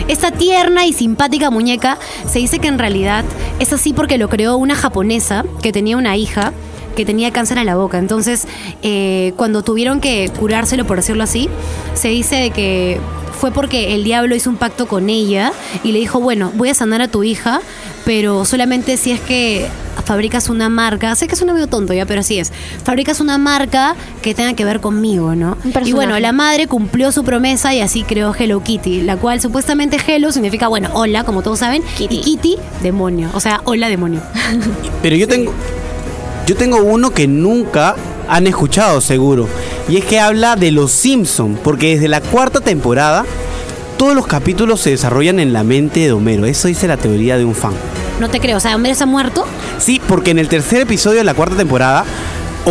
Esta 0.07 0.31
tierna 0.31 0.85
y 0.85 0.93
simpática 0.93 1.49
muñeca 1.49 1.97
se 2.29 2.39
dice 2.39 2.59
que 2.59 2.67
en 2.67 2.79
realidad 2.79 3.23
es 3.59 3.73
así 3.73 3.93
porque 3.93 4.17
lo 4.17 4.29
creó 4.29 4.57
una 4.57 4.75
japonesa 4.75 5.43
que 5.61 5.71
tenía 5.71 5.97
una 5.97 6.15
hija 6.17 6.53
que 6.95 7.05
tenía 7.05 7.31
cáncer 7.31 7.57
a 7.59 7.63
la 7.63 7.75
boca. 7.77 7.97
Entonces, 7.97 8.45
eh, 8.83 9.31
cuando 9.37 9.63
tuvieron 9.63 10.01
que 10.01 10.29
curárselo, 10.37 10.85
por 10.85 10.97
decirlo 10.97 11.23
así, 11.23 11.47
se 11.93 12.09
dice 12.09 12.35
de 12.35 12.49
que 12.51 12.99
fue 13.39 13.51
porque 13.51 13.95
el 13.95 14.03
diablo 14.03 14.35
hizo 14.35 14.49
un 14.49 14.57
pacto 14.57 14.87
con 14.87 15.09
ella 15.09 15.53
y 15.83 15.93
le 15.93 15.99
dijo, 15.99 16.19
bueno, 16.19 16.51
voy 16.55 16.69
a 16.69 16.73
sanar 16.73 17.01
a 17.01 17.07
tu 17.07 17.23
hija, 17.23 17.61
pero 18.05 18.43
solamente 18.43 18.97
si 18.97 19.11
es 19.11 19.21
que 19.21 19.67
fabricas 20.03 20.49
una 20.49 20.67
marca, 20.67 21.15
sé 21.15 21.27
que 21.27 21.35
suena 21.35 21.53
medio 21.53 21.67
tonto 21.67 21.93
ya, 21.93 22.05
pero 22.05 22.19
así 22.19 22.37
es, 22.37 22.51
fabricas 22.83 23.21
una 23.21 23.37
marca 23.37 23.95
que 24.21 24.33
tenga 24.33 24.53
que 24.53 24.65
ver 24.65 24.81
conmigo, 24.81 25.35
¿no? 25.35 25.57
Un. 25.63 25.87
Y 25.87 25.93
bueno, 25.93 26.19
la 26.19 26.33
madre 26.33 26.67
cumplió 26.67 27.11
su 27.13 27.23
promesa 27.23 27.73
y 27.73 27.79
así 27.79 28.03
creó 28.03 28.35
Hello 28.37 28.61
Kitty, 28.61 29.03
la 29.03 29.15
cual 29.15 29.39
supuestamente 29.39 29.97
Hello 30.05 30.31
significa, 30.31 30.67
bueno, 30.67 30.89
hola, 30.93 31.23
como 31.23 31.41
todos 31.41 31.59
saben, 31.59 31.81
Kitty. 31.97 32.15
y 32.17 32.21
Kitty, 32.21 32.57
demonio, 32.83 33.29
o 33.33 33.39
sea, 33.39 33.61
hola, 33.63 33.87
demonio. 33.87 34.21
Pero 35.01 35.15
yo 35.15 35.27
tengo. 35.27 35.53
Yo 36.45 36.55
tengo 36.55 36.81
uno 36.81 37.11
que 37.11 37.27
nunca 37.27 37.95
han 38.29 38.47
escuchado, 38.47 39.01
seguro. 39.01 39.47
Y 39.87 39.97
es 39.97 40.05
que 40.05 40.19
habla 40.19 40.55
de 40.55 40.71
los 40.71 40.91
Simpson. 40.91 41.59
Porque 41.63 41.95
desde 41.95 42.07
la 42.07 42.21
cuarta 42.21 42.61
temporada. 42.61 43.25
Todos 43.97 44.15
los 44.15 44.27
capítulos 44.27 44.79
se 44.79 44.91
desarrollan 44.91 45.41
en 45.41 45.51
la 45.51 45.65
mente 45.65 45.99
de 45.99 46.13
Homero. 46.13 46.45
Eso 46.45 46.69
dice 46.69 46.87
la 46.87 46.95
teoría 46.95 47.37
de 47.37 47.43
un 47.43 47.53
fan. 47.53 47.73
No 48.21 48.29
te 48.29 48.39
creo, 48.39 48.55
o 48.55 48.59
sea, 48.61 48.75
Homero 48.75 48.93
está 48.93 49.05
muerto. 49.05 49.45
Sí, 49.77 50.01
porque 50.07 50.31
en 50.31 50.39
el 50.39 50.47
tercer 50.47 50.81
episodio 50.81 51.17
de 51.17 51.25
la 51.25 51.33
cuarta 51.33 51.57
temporada, 51.57 52.05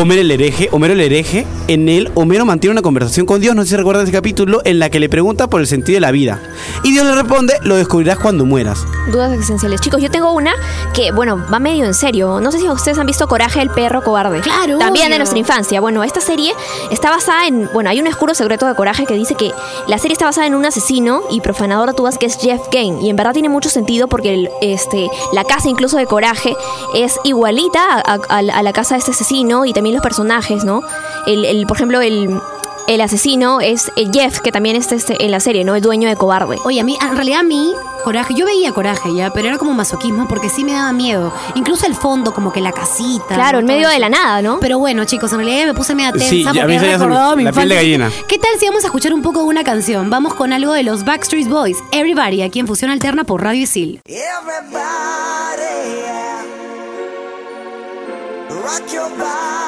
Homero 0.01 0.21
el 0.21 0.31
hereje, 0.31 0.69
Homero 0.71 0.93
el 0.95 1.01
hereje, 1.01 1.45
en 1.67 1.89
él 1.89 2.09
Homero 2.15 2.45
mantiene 2.45 2.71
una 2.71 2.83
conversación 2.83 3.27
con 3.27 3.41
Dios, 3.41 3.57
no 3.57 3.63
sé 3.65 3.71
si 3.71 3.77
recuerdas 3.77 4.05
ese 4.05 4.13
capítulo, 4.13 4.61
en 4.65 4.79
la 4.79 4.91
que 4.91 5.01
le 5.01 5.09
pregunta 5.09 5.49
por 5.49 5.61
el 5.61 5.67
sentido 5.67 5.97
de 5.97 6.01
la 6.01 6.13
vida. 6.13 6.41
Y 6.85 6.93
Dios 6.93 7.05
le 7.05 7.17
responde, 7.17 7.55
lo 7.63 7.75
descubrirás 7.75 8.17
cuando 8.21 8.45
mueras. 8.45 8.79
Dudas 9.11 9.33
existenciales. 9.33 9.81
Chicos, 9.81 10.01
yo 10.01 10.09
tengo 10.09 10.31
una 10.33 10.53
que, 10.95 11.11
bueno, 11.11 11.45
va 11.53 11.59
medio 11.59 11.85
en 11.85 11.95
serio. 11.95 12.41
No 12.41 12.53
sé 12.53 12.61
si 12.61 12.69
ustedes 12.69 12.97
han 12.99 13.07
visto 13.07 13.27
Coraje, 13.27 13.61
el 13.61 13.71
perro 13.71 14.01
cobarde. 14.05 14.41
Claro, 14.41 14.79
También 14.79 15.07
obvio. 15.07 15.15
de 15.15 15.19
nuestra 15.19 15.39
infancia. 15.39 15.81
Bueno, 15.81 16.05
esta 16.05 16.21
serie 16.21 16.53
está 16.93 17.11
basada 17.11 17.49
en. 17.49 17.69
Bueno, 17.73 17.91
hay 17.91 17.99
un 18.01 18.07
oscuro 18.07 18.35
secreto 18.35 18.67
de 18.67 18.77
Coraje 18.77 19.05
que 19.05 19.15
dice 19.15 19.35
que 19.35 19.51
la 19.89 19.99
serie 19.99 20.13
está 20.13 20.27
basada 20.27 20.47
en 20.47 20.55
un 20.55 20.65
asesino 20.65 21.23
y 21.31 21.41
profanador 21.41 21.89
de 21.89 21.95
tubas 21.95 22.19
que 22.19 22.27
es 22.27 22.37
Jeff 22.39 22.61
Kane. 22.71 22.99
Y 23.03 23.11
en 23.11 23.17
verdad 23.17 23.33
tiene 23.33 23.49
mucho 23.49 23.69
sentido 23.69 24.07
porque 24.07 24.33
el- 24.35 24.51
este, 24.63 25.09
la 25.33 25.43
casa, 25.43 25.69
incluso 25.69 25.97
de 25.97 26.07
Coraje, 26.07 26.55
es 26.95 27.19
igualita 27.25 27.81
a, 28.01 28.15
a 28.29 28.63
la 28.63 28.73
casa 28.73 28.95
de 28.95 29.01
este 29.01 29.11
asesino 29.11 29.65
y 29.65 29.73
también 29.73 29.88
los 29.93 30.03
personajes, 30.03 30.65
¿no? 30.65 30.83
El, 31.27 31.45
el- 31.45 31.67
por 31.67 31.77
ejemplo, 31.77 32.01
el. 32.01 32.41
El 32.87 33.03
asesino 33.03 33.61
es 33.61 33.93
eh, 33.97 34.09
Jeff, 34.11 34.41
que 34.41 34.51
también 34.51 34.75
está 34.75 34.95
este, 34.95 35.23
en 35.23 35.31
la 35.31 35.41
serie, 35.41 35.63
¿no? 35.63 35.75
El 35.75 35.83
dueño 35.83 36.09
de 36.09 36.17
Cobarde. 36.17 36.57
Oye, 36.65 36.81
a 36.81 36.85
mí, 36.85 36.97
en 37.03 37.17
realidad 37.17 37.41
a 37.41 37.43
mí, 37.43 37.75
coraje, 38.03 38.33
yo 38.35 38.47
veía 38.47 38.73
coraje 38.73 39.15
ya, 39.15 39.31
pero 39.31 39.47
era 39.49 39.59
como 39.59 39.75
masoquismo 39.75 40.27
porque 40.27 40.49
sí 40.49 40.65
me 40.65 40.73
daba 40.73 40.91
miedo. 40.95 41.31
Incluso 41.55 41.85
el 41.87 41.95
fondo, 41.95 42.33
como 42.33 42.51
que 42.51 42.63
la 42.63 42.73
casita. 42.73 43.35
Claro, 43.35 43.59
¿no? 43.59 43.61
en 43.61 43.67
medio 43.67 43.91
de 43.91 43.99
la 43.99 44.09
nada, 44.09 44.41
¿no? 44.41 44.59
Pero 44.59 44.79
bueno, 44.79 45.05
chicos, 45.05 45.31
en 45.35 45.41
realidad 45.41 45.67
me 45.67 45.75
puse 45.75 45.95
media 45.95 46.13
tensa 46.13 46.29
Sí, 46.31 46.47
a 46.47 46.53
mí 46.55 46.61
porque 46.79 46.79
se 46.79 47.37
mi 47.37 47.45
la 47.45 47.53
piel 47.53 47.69
de 47.69 47.75
gallina. 47.75 48.11
¿Qué 48.27 48.39
tal 48.39 48.53
si 48.59 48.65
vamos 48.67 48.85
a 48.85 48.87
escuchar 48.87 49.13
un 49.13 49.21
poco 49.21 49.41
de 49.41 49.45
una 49.49 49.65
canción? 49.65 50.09
Vamos 50.09 50.33
con 50.33 50.55
algo 50.55 50.73
de 50.73 50.83
los 50.83 51.05
Backstreet 51.05 51.47
Boys, 51.47 51.77
Everybody, 51.93 52.41
aquí 52.41 52.59
en 52.59 52.67
Fusión 52.67 52.91
Alterna 52.91 53.25
por 53.25 53.43
Radio 53.45 53.65
Isil. 53.65 54.01
Everybody, 54.07 54.79
yeah. 56.07 56.43
rock 58.49 58.91
your 58.91 59.11
body, 59.11 59.68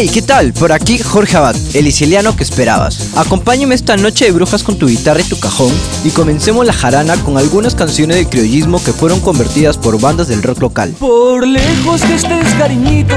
Hey, 0.00 0.08
¿qué 0.14 0.22
tal? 0.22 0.52
Por 0.52 0.70
aquí 0.70 0.96
Jorge 0.98 1.36
Abad, 1.36 1.56
el 1.74 1.88
isiliano 1.88 2.36
que 2.36 2.44
esperabas. 2.44 3.16
Acompáñame 3.16 3.74
esta 3.74 3.96
noche 3.96 4.26
de 4.26 4.30
brujas 4.30 4.62
con 4.62 4.78
tu 4.78 4.86
guitarra 4.86 5.22
y 5.22 5.24
tu 5.24 5.40
cajón 5.40 5.72
y 6.04 6.10
comencemos 6.10 6.64
la 6.64 6.72
jarana 6.72 7.16
con 7.24 7.36
algunas 7.36 7.74
canciones 7.74 8.16
de 8.16 8.28
criollismo 8.28 8.80
que 8.80 8.92
fueron 8.92 9.18
convertidas 9.18 9.76
por 9.76 10.00
bandas 10.00 10.28
del 10.28 10.40
rock 10.44 10.60
local. 10.60 10.94
Por 11.00 11.44
lejos 11.44 12.00
que 12.02 12.14
estés, 12.14 12.46
cariñito, 12.56 13.16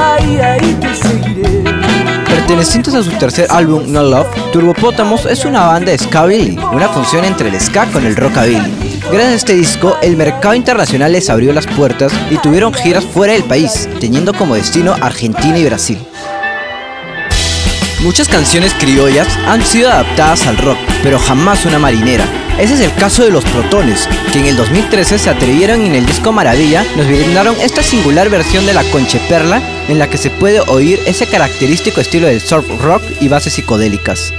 ahí, 0.00 0.38
ahí 0.38 0.78
te 0.80 0.94
seguiré. 0.94 1.64
Pertenecientes 2.24 2.94
a 2.94 3.02
su 3.02 3.10
tercer 3.18 3.48
álbum 3.50 3.90
No 3.90 4.04
Love, 4.04 4.28
Turbopótamos 4.52 5.26
es 5.26 5.44
una 5.44 5.66
banda 5.66 5.90
de 5.90 5.98
skabilly, 5.98 6.56
una 6.72 6.88
función 6.88 7.24
entre 7.24 7.48
el 7.48 7.60
ska 7.60 7.86
con 7.86 8.06
el 8.06 8.14
rockabilly. 8.14 8.95
Gracias 9.10 9.32
a 9.32 9.36
este 9.36 9.54
disco, 9.54 9.96
el 10.02 10.16
mercado 10.16 10.56
internacional 10.56 11.12
les 11.12 11.30
abrió 11.30 11.52
las 11.52 11.66
puertas 11.68 12.12
y 12.28 12.38
tuvieron 12.38 12.74
giras 12.74 13.04
fuera 13.04 13.34
del 13.34 13.44
país, 13.44 13.88
teniendo 14.00 14.34
como 14.34 14.56
destino 14.56 14.96
Argentina 15.00 15.56
y 15.56 15.64
Brasil. 15.64 15.98
Muchas 18.02 18.28
canciones 18.28 18.74
criollas 18.74 19.28
han 19.46 19.64
sido 19.64 19.90
adaptadas 19.90 20.46
al 20.48 20.58
rock, 20.58 20.76
pero 21.04 21.20
jamás 21.20 21.64
una 21.64 21.78
marinera. 21.78 22.24
Ese 22.58 22.74
es 22.74 22.80
el 22.80 22.94
caso 22.94 23.22
de 23.22 23.30
los 23.30 23.44
Protones, 23.44 24.08
que 24.32 24.40
en 24.40 24.46
el 24.46 24.56
2013 24.56 25.18
se 25.18 25.30
atrevieron 25.30 25.82
y 25.82 25.86
en 25.86 25.94
el 25.94 26.06
disco 26.06 26.32
Maravilla 26.32 26.84
nos 26.96 27.06
brindaron 27.06 27.54
esta 27.60 27.84
singular 27.84 28.28
versión 28.28 28.66
de 28.66 28.74
la 28.74 28.82
Conche 28.90 29.20
Perla 29.28 29.62
en 29.88 30.00
la 30.00 30.10
que 30.10 30.18
se 30.18 30.30
puede 30.30 30.60
oír 30.60 30.98
ese 31.06 31.26
característico 31.26 32.00
estilo 32.00 32.26
del 32.26 32.40
surf 32.40 32.66
rock 32.82 33.02
y 33.20 33.28
bases 33.28 33.52
psicodélicas. 33.52 34.32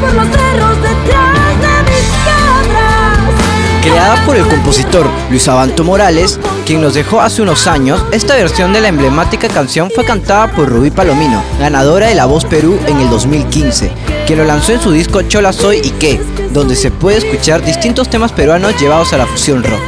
Por 0.00 0.14
los 0.14 0.26
cerros 0.28 0.76
detrás 0.82 1.60
de 1.60 1.90
mis 1.90 2.08
cabras. 2.24 3.18
Creada 3.82 4.26
por 4.26 4.36
el 4.36 4.46
compositor 4.46 5.06
Luis 5.30 5.46
Abanto 5.48 5.84
Morales, 5.84 6.38
quien 6.66 6.80
nos 6.80 6.94
dejó 6.94 7.20
hace 7.20 7.42
unos 7.42 7.66
años, 7.66 8.02
esta 8.12 8.34
versión 8.34 8.72
de 8.72 8.80
la 8.80 8.88
emblemática 8.88 9.48
canción 9.48 9.90
fue 9.94 10.04
cantada 10.04 10.48
por 10.52 10.68
Rubí 10.68 10.90
Palomino, 10.90 11.42
ganadora 11.58 12.08
de 12.08 12.14
La 12.14 12.26
Voz 12.26 12.44
Perú 12.44 12.78
en 12.86 12.98
el 12.98 13.08
2015, 13.08 13.90
quien 14.26 14.38
lo 14.38 14.44
lanzó 14.44 14.72
en 14.72 14.80
su 14.80 14.90
disco 14.90 15.22
Chola 15.22 15.52
Soy 15.52 15.80
y 15.82 15.90
qué, 15.90 16.20
donde 16.52 16.76
se 16.76 16.90
puede 16.90 17.18
escuchar 17.18 17.64
distintos 17.64 18.10
temas 18.10 18.32
peruanos 18.32 18.78
llevados 18.80 19.12
a 19.12 19.18
la 19.18 19.26
fusión 19.26 19.62
rock. 19.62 19.80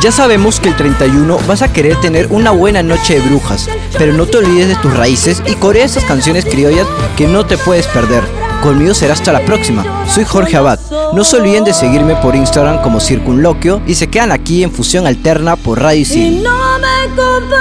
Ya 0.00 0.12
sabemos 0.12 0.60
que 0.60 0.68
el 0.68 0.76
31 0.76 1.38
vas 1.48 1.62
a 1.62 1.72
querer 1.72 1.96
tener 2.00 2.28
una 2.30 2.52
buena 2.52 2.84
noche 2.84 3.14
de 3.14 3.28
brujas, 3.28 3.68
pero 3.98 4.12
no 4.12 4.26
te 4.26 4.38
olvides 4.38 4.68
de 4.68 4.76
tus 4.76 4.96
raíces 4.96 5.42
y 5.46 5.54
corea 5.54 5.86
esas 5.86 6.04
canciones 6.04 6.44
criollas 6.44 6.86
que 7.16 7.26
no 7.26 7.46
te 7.46 7.58
puedes 7.58 7.88
perder. 7.88 8.22
Conmigo 8.62 8.92
será 8.92 9.14
hasta 9.14 9.32
la 9.32 9.40
próxima. 9.44 9.84
Soy 10.08 10.24
Jorge 10.24 10.56
Abad. 10.56 10.78
No 11.12 11.24
se 11.24 11.36
olviden 11.36 11.64
de 11.64 11.72
seguirme 11.72 12.16
por 12.16 12.34
Instagram 12.34 12.82
como 12.82 13.00
Circunloquio 13.00 13.80
y 13.86 13.94
se 13.94 14.08
quedan 14.08 14.32
aquí 14.32 14.62
en 14.62 14.72
Fusión 14.72 15.06
Alterna 15.06 15.56
por 15.56 15.80
Radio 15.80 15.98
Y 15.98 16.02
Isil. 16.02 16.42
no 16.42 16.78
me 16.78 17.14
compadezcas. 17.14 17.58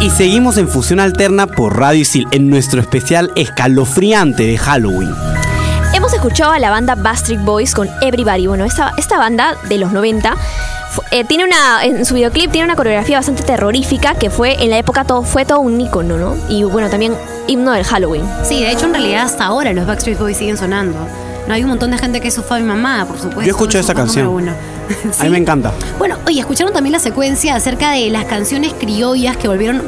Y 0.00 0.08
seguimos 0.08 0.56
en 0.56 0.66
Fusión 0.68 0.98
Alterna 0.98 1.46
por 1.46 1.78
Radio 1.78 2.00
Isil, 2.00 2.26
en 2.30 2.48
nuestro 2.48 2.80
especial 2.80 3.30
escalofriante 3.36 4.44
de 4.44 4.56
Halloween. 4.56 5.10
Escuchado 6.20 6.52
a 6.52 6.58
la 6.58 6.68
banda 6.70 6.96
Bastric 6.96 7.42
Boys 7.42 7.74
con 7.74 7.88
Everybody. 8.02 8.46
Bueno, 8.46 8.66
esta, 8.66 8.92
esta 8.98 9.16
banda 9.16 9.56
de 9.70 9.78
los 9.78 9.90
90 9.90 10.36
fu- 10.90 11.00
eh, 11.10 11.24
tiene 11.24 11.44
una, 11.46 11.82
en 11.82 12.04
su 12.04 12.12
videoclip 12.14 12.50
tiene 12.52 12.66
una 12.66 12.76
coreografía 12.76 13.16
bastante 13.16 13.42
terrorífica 13.42 14.14
que 14.16 14.28
fue 14.28 14.62
en 14.62 14.68
la 14.68 14.76
época 14.76 15.04
todo, 15.04 15.22
fue 15.22 15.46
todo 15.46 15.60
un 15.60 15.80
ícono, 15.80 16.18
¿no? 16.18 16.36
Y 16.50 16.62
bueno, 16.64 16.90
también 16.90 17.14
himno 17.46 17.72
del 17.72 17.84
Halloween. 17.84 18.22
Sí, 18.42 18.62
de 18.62 18.70
hecho, 18.70 18.84
en 18.84 18.92
realidad 18.92 19.22
hasta 19.24 19.46
ahora 19.46 19.72
los 19.72 19.86
Backstreet 19.86 20.18
Boys 20.18 20.36
siguen 20.36 20.58
sonando. 20.58 20.98
No 21.48 21.54
hay 21.54 21.62
un 21.62 21.70
montón 21.70 21.90
de 21.90 21.96
gente 21.96 22.20
que 22.20 22.28
es 22.28 22.34
su 22.34 22.42
fan 22.42 22.60
y 22.60 22.64
mamá, 22.64 23.06
por 23.06 23.16
supuesto. 23.16 23.40
Yo 23.42 23.52
escucho 23.52 23.78
es 23.78 23.86
esa 23.86 23.94
canción. 23.94 24.26
uno. 24.26 24.52
A 25.20 25.24
mí 25.24 25.30
me 25.30 25.38
encanta. 25.38 25.72
Bueno, 25.98 26.16
oye, 26.26 26.40
escucharon 26.40 26.74
también 26.74 26.92
la 26.92 26.98
secuencia 27.00 27.54
acerca 27.56 27.92
de 27.92 28.10
las 28.10 28.26
canciones 28.26 28.74
criollas 28.78 29.38
que 29.38 29.48
volvieron. 29.48 29.82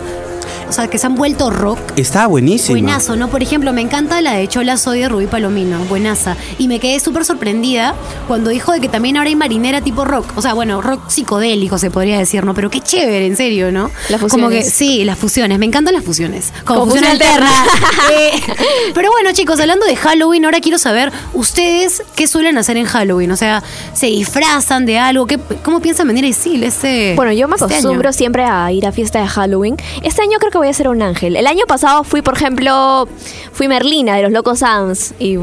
O 0.73 0.75
sea, 0.75 0.89
que 0.89 0.97
se 0.97 1.07
han 1.07 1.17
vuelto 1.17 1.51
rock. 1.51 1.79
Está 1.97 2.27
buenísima. 2.27 2.81
Buenazo, 2.81 3.15
¿no? 3.15 3.29
Por 3.29 3.43
ejemplo, 3.43 3.75
me 3.75 3.83
encanta 3.83 4.23
la 4.23 4.33
de 4.33 4.49
Chola 4.49 4.79
Soy 4.79 5.01
de 5.01 5.09
Rubí 5.11 5.27
Palomino, 5.27 5.79
buenaza. 5.85 6.35
Y 6.57 6.67
me 6.67 6.81
quedé 6.81 6.99
súper 6.99 7.27
sorprendida 7.27 7.95
cuando 8.27 8.49
dijo 8.49 8.73
de 8.73 8.81
que 8.81 8.89
también 8.89 9.19
ahora 9.19 9.29
hay 9.29 9.37
marinera 9.37 9.83
tipo 9.83 10.07
rock. 10.07 10.33
O 10.35 10.41
sea, 10.41 10.55
bueno, 10.55 10.81
rock 10.81 11.11
psicodélico 11.11 11.77
se 11.77 11.91
podría 11.91 12.17
decir, 12.17 12.43
¿no? 12.47 12.55
Pero 12.55 12.71
qué 12.71 12.81
chévere, 12.81 13.27
en 13.27 13.37
serio, 13.37 13.71
¿no? 13.71 13.91
Las 14.09 14.19
Como 14.23 14.49
que, 14.49 14.63
fusiones. 14.63 14.73
sí, 14.73 15.05
las 15.05 15.19
fusiones. 15.19 15.59
Me 15.59 15.67
encantan 15.67 15.93
las 15.93 16.05
fusiones. 16.05 16.55
Como, 16.65 16.81
Como 16.81 16.93
fusión 16.93 17.11
fusión 17.11 17.29
alterna. 17.29 17.63
alterna. 17.63 17.83
Eh, 18.13 18.91
pero 18.95 19.11
bueno, 19.11 19.31
chicos, 19.33 19.61
hablando 19.61 19.85
de 19.87 19.95
Halloween, 19.97 20.45
ahora 20.47 20.61
quiero 20.61 20.79
saber, 20.79 21.13
¿ustedes 21.35 22.03
qué 22.17 22.27
suelen 22.27 22.57
hacer 22.59 22.77
en 22.77 22.85
Halloween? 22.87 23.31
O 23.31 23.37
sea, 23.37 23.63
¿se 23.93 24.07
disfrazan 24.07 24.87
de 24.87 24.99
algo? 24.99 25.27
¿Qué, 25.27 25.39
¿Cómo 25.63 25.81
piensan 25.81 26.09
venir 26.09 26.25
a 26.25 26.29
Isil 26.29 26.65
este 26.65 27.15
Bueno, 27.17 27.33
yo 27.33 27.49
me 27.49 27.55
este 27.57 27.65
año? 27.67 27.75
acostumbro 27.75 28.13
siempre 28.13 28.45
a 28.45 28.71
ir 28.73 28.87
a 28.87 28.93
fiesta 28.93 29.21
de 29.21 29.27
Halloween. 29.29 29.77
Este 30.03 30.23
año 30.23 30.39
creo 30.39 30.51
que 30.51 30.59
voy 30.63 30.69
a 30.69 30.75
ser 30.75 30.87
un 30.87 31.03
ángel. 31.03 31.35
El 31.35 31.49
año 31.49 31.65
pasado 31.67 32.05
fui, 32.05 32.23
por 32.23 32.37
ejemplo, 32.37 33.09
fui 33.53 33.67
Merlina 33.67 34.15
de 34.15 34.23
los 34.23 34.31
Locos 34.31 34.63
Adams 34.63 35.13
y, 35.19 35.37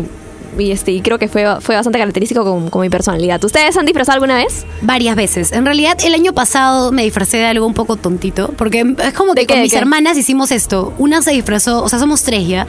y, 0.57 0.71
este, 0.71 0.91
y 0.91 1.01
creo 1.01 1.17
que 1.19 1.27
fue, 1.27 1.45
fue 1.61 1.75
bastante 1.75 1.99
característico 1.99 2.43
con, 2.43 2.69
con 2.69 2.81
mi 2.81 2.89
personalidad. 2.89 3.43
¿Ustedes 3.43 3.75
han 3.77 3.85
disfrazado 3.85 4.15
alguna 4.15 4.35
vez? 4.37 4.65
Varias 4.81 5.15
veces. 5.15 5.51
En 5.51 5.65
realidad, 5.65 5.97
el 6.03 6.13
año 6.13 6.33
pasado 6.33 6.91
me 6.91 7.03
disfracé 7.03 7.37
de 7.37 7.45
algo 7.45 7.65
un 7.65 7.73
poco 7.73 7.95
tontito, 7.95 8.53
porque 8.57 8.85
es 9.03 9.13
como 9.13 9.33
que 9.33 9.41
¿De 9.41 9.47
qué, 9.47 9.53
con 9.53 9.61
mis 9.63 9.71
qué? 9.71 9.77
hermanas 9.77 10.17
hicimos 10.17 10.51
esto. 10.51 10.93
Una 10.97 11.21
se 11.21 11.31
disfrazó, 11.31 11.83
o 11.83 11.89
sea, 11.89 11.99
somos 11.99 12.23
tres 12.23 12.47
ya. 12.47 12.67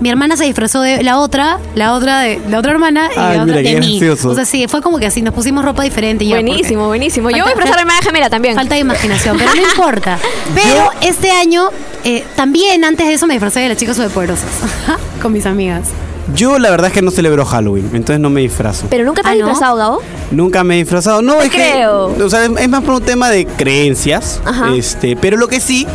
Mi 0.00 0.10
hermana 0.10 0.36
se 0.36 0.44
disfrazó 0.44 0.82
de 0.82 1.02
la 1.02 1.18
otra, 1.18 1.58
la 1.74 1.94
otra 1.94 2.20
de 2.20 2.38
la 2.50 2.58
otra 2.58 2.72
hermana 2.72 3.08
y 3.16 3.18
Ay, 3.18 3.36
la 3.38 3.42
otra 3.44 3.56
mira, 3.56 3.70
de 3.70 3.80
mí. 3.80 3.98
gracioso. 3.98 4.28
O 4.30 4.34
sea, 4.34 4.44
sí, 4.44 4.66
fue 4.68 4.82
como 4.82 4.98
que 4.98 5.06
así, 5.06 5.22
nos 5.22 5.32
pusimos 5.32 5.64
ropa 5.64 5.82
diferente. 5.84 6.24
y 6.24 6.28
buenísimo, 6.28 6.80
porque 6.82 6.88
buenísimo. 6.88 7.30
Yo 7.30 7.38
falta- 7.38 7.44
voy 7.44 7.52
a 7.52 7.54
disfrazar 7.56 7.78
de 7.80 7.84
Maya 7.86 8.02
Gemela 8.02 8.30
también. 8.30 8.54
Falta 8.54 8.74
de 8.74 8.80
imaginación, 8.82 9.38
pero 9.38 9.54
no 9.54 9.62
importa. 9.62 10.18
Pero 10.54 10.90
este 11.00 11.30
año, 11.30 11.70
eh, 12.04 12.24
también 12.36 12.84
antes 12.84 13.06
de 13.06 13.14
eso 13.14 13.26
me 13.26 13.34
disfrazé 13.34 13.60
de 13.60 13.68
las 13.70 13.78
chicas 13.78 13.96
superpoderosas 13.96 14.48
con 15.22 15.32
mis 15.32 15.46
amigas. 15.46 15.88
Yo 16.34 16.58
la 16.58 16.70
verdad 16.70 16.88
es 16.88 16.92
que 16.92 17.02
no 17.02 17.10
celebro 17.10 17.44
Halloween, 17.44 17.90
entonces 17.92 18.18
no 18.20 18.30
me 18.30 18.40
disfrazo. 18.40 18.86
¿Pero 18.90 19.04
nunca 19.04 19.22
te 19.22 19.28
Ah, 19.28 19.32
has 19.32 19.38
¿no? 19.38 19.46
disfrazado, 19.46 19.76
Gabo? 19.76 20.02
Nunca 20.32 20.64
me 20.64 20.74
he 20.74 20.78
disfrazado. 20.78 21.22
No, 21.22 21.40
es 21.40 21.50
creo. 21.50 22.14
que. 22.16 22.22
O 22.22 22.28
sea, 22.30 22.44
es 22.44 22.68
más 22.68 22.82
por 22.82 22.94
un 22.94 23.02
tema 23.02 23.30
de 23.30 23.46
creencias. 23.46 24.40
Ajá. 24.44 24.74
Este, 24.74 25.16
pero 25.16 25.36
lo 25.36 25.46
que 25.48 25.60
sí, 25.60 25.86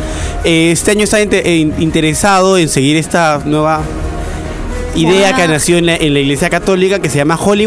eh, 0.44 0.70
este 0.72 0.90
año 0.92 1.04
está 1.04 1.20
eh, 1.20 1.70
interesado 1.78 2.56
en 2.56 2.68
seguir 2.68 2.96
esta 2.96 3.40
nueva 3.44 3.82
idea 4.94 5.34
que 5.34 5.48
nació 5.48 5.78
en 5.78 5.86
la, 5.86 5.96
en 5.96 6.12
la 6.14 6.20
iglesia 6.20 6.50
católica 6.50 6.98
que 7.00 7.08
se 7.10 7.18
llama 7.18 7.36
Holy 7.36 7.62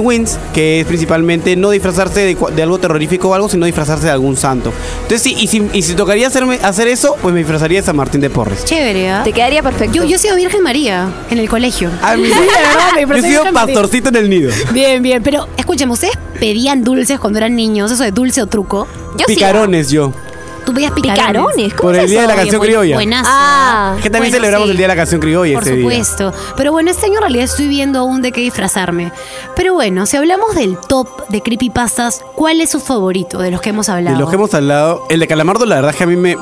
que 0.53 0.81
es 0.81 0.85
principalmente 0.87 1.55
no 1.55 1.69
disfrazarse 1.71 2.21
de, 2.21 2.37
cua- 2.37 2.51
de 2.51 2.61
algo 2.61 2.77
terrorífico 2.77 3.29
o 3.29 3.33
algo, 3.33 3.49
sino 3.49 3.65
disfrazarse 3.65 4.05
de 4.05 4.11
algún 4.11 4.35
santo. 4.37 4.71
Entonces, 5.03 5.21
sí, 5.21 5.35
y 5.39 5.47
si, 5.47 5.67
y 5.73 5.81
si 5.81 5.93
tocaría 5.93 6.27
hacerme, 6.27 6.59
hacer 6.61 6.87
eso, 6.87 7.15
pues 7.21 7.33
me 7.33 7.39
disfrazaría 7.39 7.79
de 7.81 7.85
San 7.85 7.95
Martín 7.95 8.21
de 8.21 8.29
Porres. 8.29 8.65
Chévere, 8.65 9.09
¿ah? 9.09 9.21
Te 9.23 9.31
quedaría 9.33 9.63
perfecto. 9.63 9.93
Yo, 9.95 10.03
yo 10.03 10.15
he 10.17 10.19
sido 10.19 10.35
Virgen 10.35 10.61
María 10.63 11.07
en 11.29 11.37
el 11.39 11.49
colegio. 11.49 11.89
Ah. 12.01 12.15
Sí, 12.15 12.21
de 12.23 12.29
verdad, 12.29 12.93
me 12.95 13.01
Yo 13.07 13.13
he 13.27 13.29
sido 13.29 13.43
pastorcito 13.53 14.09
en 14.09 14.15
el 14.15 14.29
nido. 14.29 14.51
Bien, 14.71 15.01
bien, 15.01 15.21
pero 15.23 15.47
escúchame, 15.57 15.91
¿ustedes 15.93 16.17
pedían 16.39 16.83
dulces 16.83 17.19
cuando 17.19 17.37
eran 17.39 17.55
niños? 17.55 17.91
Eso 17.91 18.03
de 18.03 18.11
dulce 18.11 18.41
o 18.41 18.47
truco. 18.47 18.87
Yo 19.17 19.25
sí. 19.27 19.35
Picarones 19.35 19.89
yo. 19.89 20.11
Tú 20.65 20.73
pedías 20.73 20.91
picarones. 20.91 21.73
¿Cómo 21.73 21.89
Por 21.89 21.95
el 21.95 22.09
día 22.09 22.21
de 22.21 22.27
la 22.27 22.35
canción 22.35 22.61
criolla. 22.61 22.95
Buenazo. 22.95 23.29
Ah. 23.31 23.93
Es 23.97 24.03
que 24.03 24.09
también 24.09 24.31
Bueno, 24.31 24.37
celebramos 24.37 24.67
sí. 24.67 24.71
el 24.71 24.77
día 24.77 24.83
de 24.85 24.93
la 24.93 24.95
canción 24.95 25.21
criolla 25.21 25.53
Por 25.53 25.63
ese 25.63 25.75
día. 25.75 25.81
supuesto. 25.83 26.33
Pero 26.57 26.71
bueno, 26.71 26.91
este 26.91 27.05
año 27.05 27.15
en 27.15 27.21
realidad 27.21 27.45
estoy 27.45 27.67
viendo 27.67 27.99
aún 27.99 28.21
de 28.21 28.31
qué 28.31 28.41
disfrazarme. 28.41 29.11
Pero 29.55 29.73
bueno, 29.75 30.05
si 30.05 30.17
hablamos 30.17 30.55
del 30.55 30.77
top 30.77 31.27
de 31.29 31.41
creepypastas, 31.41 32.23
¿cuál 32.35 32.61
es 32.61 32.71
su 32.71 32.79
favorito 32.79 33.37
de 33.39 33.51
los 33.51 33.61
que 33.61 33.69
hemos 33.69 33.89
hablado? 33.89 34.15
De 34.15 34.21
los 34.21 34.29
que 34.29 34.35
hemos 34.35 34.53
hablado, 34.53 35.05
el 35.09 35.19
de 35.19 35.27
Calamardo, 35.27 35.65
la 35.65 35.75
verdad 35.75 35.91
es 35.91 35.97
que 35.97 36.03
a 36.03 36.07
mí 36.07 36.15
me. 36.15 36.35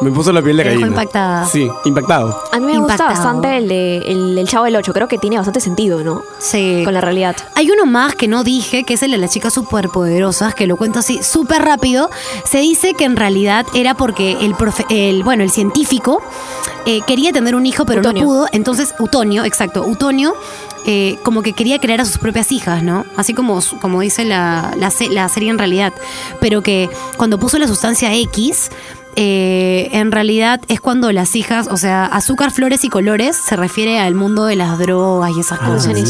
Me 0.00 0.10
puso 0.12 0.32
la 0.32 0.40
piel 0.42 0.56
de 0.56 0.62
dejó 0.64 0.74
gallina. 0.74 0.88
impactada. 0.88 1.46
Sí, 1.46 1.68
impactado. 1.84 2.40
A 2.52 2.58
mí 2.60 2.66
me 2.66 2.78
gusta 2.78 2.94
Impactado. 2.94 3.10
bastante 3.10 3.56
el 3.56 3.68
de 3.68 3.96
el, 3.98 4.38
el 4.38 4.48
Chavo 4.48 4.64
del 4.66 4.76
8. 4.76 4.92
Creo 4.92 5.08
que 5.08 5.18
tiene 5.18 5.36
bastante 5.36 5.60
sentido, 5.60 6.02
¿no? 6.04 6.22
Sí. 6.38 6.82
Con 6.84 6.94
la 6.94 7.00
realidad. 7.00 7.36
Hay 7.56 7.70
uno 7.70 7.84
más 7.86 8.14
que 8.14 8.28
no 8.28 8.44
dije, 8.44 8.84
que 8.84 8.94
es 8.94 9.02
el 9.02 9.10
de 9.10 9.18
las 9.18 9.30
chicas 9.32 9.52
superpoderosas, 9.54 10.54
que 10.54 10.66
lo 10.66 10.76
cuento 10.76 11.00
así 11.00 11.22
súper 11.22 11.62
rápido. 11.62 12.10
Se 12.44 12.58
dice 12.58 12.94
que 12.94 13.04
en 13.04 13.16
realidad 13.16 13.66
era 13.74 13.94
porque 13.94 14.32
el, 14.40 14.54
profe- 14.54 14.86
el 14.90 15.22
bueno, 15.24 15.42
el 15.42 15.50
científico 15.50 16.22
eh, 16.86 17.00
quería 17.06 17.32
tener 17.32 17.54
un 17.54 17.66
hijo, 17.66 17.84
pero 17.84 18.00
Utonio. 18.00 18.22
no 18.22 18.28
pudo. 18.28 18.46
Entonces, 18.52 18.94
Utonio, 18.98 19.44
exacto, 19.44 19.84
Utonio, 19.84 20.34
eh, 20.86 21.18
como 21.22 21.42
que 21.42 21.52
quería 21.52 21.78
crear 21.80 22.00
a 22.00 22.04
sus 22.04 22.18
propias 22.18 22.50
hijas, 22.52 22.82
¿no? 22.82 23.04
Así 23.16 23.34
como, 23.34 23.58
como 23.80 24.00
dice 24.00 24.24
la, 24.24 24.72
la, 24.78 24.90
se- 24.90 25.08
la 25.08 25.28
serie 25.28 25.50
en 25.50 25.58
realidad. 25.58 25.92
Pero 26.40 26.62
que 26.62 26.88
cuando 27.16 27.38
puso 27.38 27.58
la 27.58 27.66
sustancia 27.66 28.14
X, 28.14 28.70
eh, 29.16 29.88
en 29.92 30.12
realidad 30.12 30.60
es 30.68 30.80
cuando 30.80 31.10
las 31.12 31.34
hijas, 31.36 31.68
o 31.70 31.76
sea, 31.76 32.06
azúcar, 32.06 32.50
flores 32.50 32.84
y 32.84 32.88
colores 32.88 33.36
se 33.36 33.56
refiere 33.56 33.98
al 33.98 34.14
mundo 34.14 34.44
de 34.44 34.56
las 34.56 34.78
drogas 34.78 35.32
y 35.36 35.40
esas 35.40 35.58
cosas. 35.58 35.96
Sí, 35.96 36.02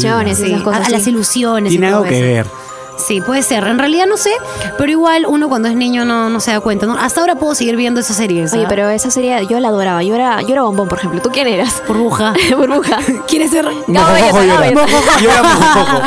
esas 0.45 0.61
cosas. 0.61 0.81
a, 0.81 0.85
a 0.85 0.89
las 0.89 1.07
ilusiones. 1.07 1.73
y 1.73 1.77
todo 1.77 1.87
algo 1.87 2.03
que 2.03 2.15
eso. 2.15 2.49
ver. 2.49 2.68
Sí, 2.99 3.21
puede 3.21 3.43
ser. 3.43 3.63
En 3.65 3.79
realidad 3.79 4.05
no 4.07 4.17
sé, 4.17 4.31
pero 4.77 4.91
igual 4.91 5.25
uno 5.27 5.49
cuando 5.49 5.67
es 5.67 5.75
niño 5.75 6.05
no, 6.05 6.29
no 6.29 6.39
se 6.39 6.51
da 6.51 6.59
cuenta. 6.59 6.85
¿no? 6.85 6.97
Hasta 6.97 7.21
ahora 7.21 7.35
puedo 7.35 7.55
seguir 7.55 7.75
viendo 7.75 7.99
esa 7.99 8.13
serie. 8.13 8.45
Oye, 8.51 8.65
pero 8.67 8.89
esa 8.89 9.09
serie 9.09 9.45
yo 9.47 9.59
la 9.59 9.69
adoraba. 9.69 10.03
Yo 10.03 10.15
era, 10.15 10.41
yo 10.41 10.49
era 10.49 10.63
bombón, 10.63 10.87
por 10.87 10.99
ejemplo. 10.99 11.21
¿Tú 11.21 11.29
quién 11.31 11.47
eras? 11.47 11.81
Burbuja. 11.87 12.33
Burbuja. 12.57 12.99
¿Quieres 13.27 13.51
ser? 13.51 13.65
Mojojojo 13.87 14.43
llora. 14.43 14.59
Belleza. 14.59 15.19
Llora 15.21 15.43
mojojojo. 15.43 16.01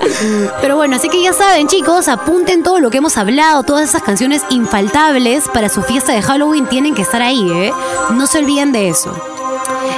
Pero 0.60 0.76
bueno, 0.76 0.96
así 0.96 1.08
que 1.08 1.22
ya 1.22 1.32
saben, 1.32 1.68
chicos, 1.68 2.08
apunten 2.08 2.62
todo 2.62 2.80
lo 2.80 2.90
que 2.90 2.98
hemos 2.98 3.16
hablado, 3.16 3.62
todas 3.62 3.88
esas 3.88 4.02
canciones 4.02 4.42
infaltables 4.50 5.48
para 5.48 5.68
su 5.68 5.82
fiesta 5.82 6.12
de 6.12 6.22
Halloween 6.22 6.66
tienen 6.66 6.94
que 6.94 7.02
estar 7.02 7.22
ahí, 7.22 7.50
¿eh? 7.50 7.72
No 8.10 8.26
se 8.26 8.38
olviden 8.38 8.72
de 8.72 8.88
eso. 8.88 9.37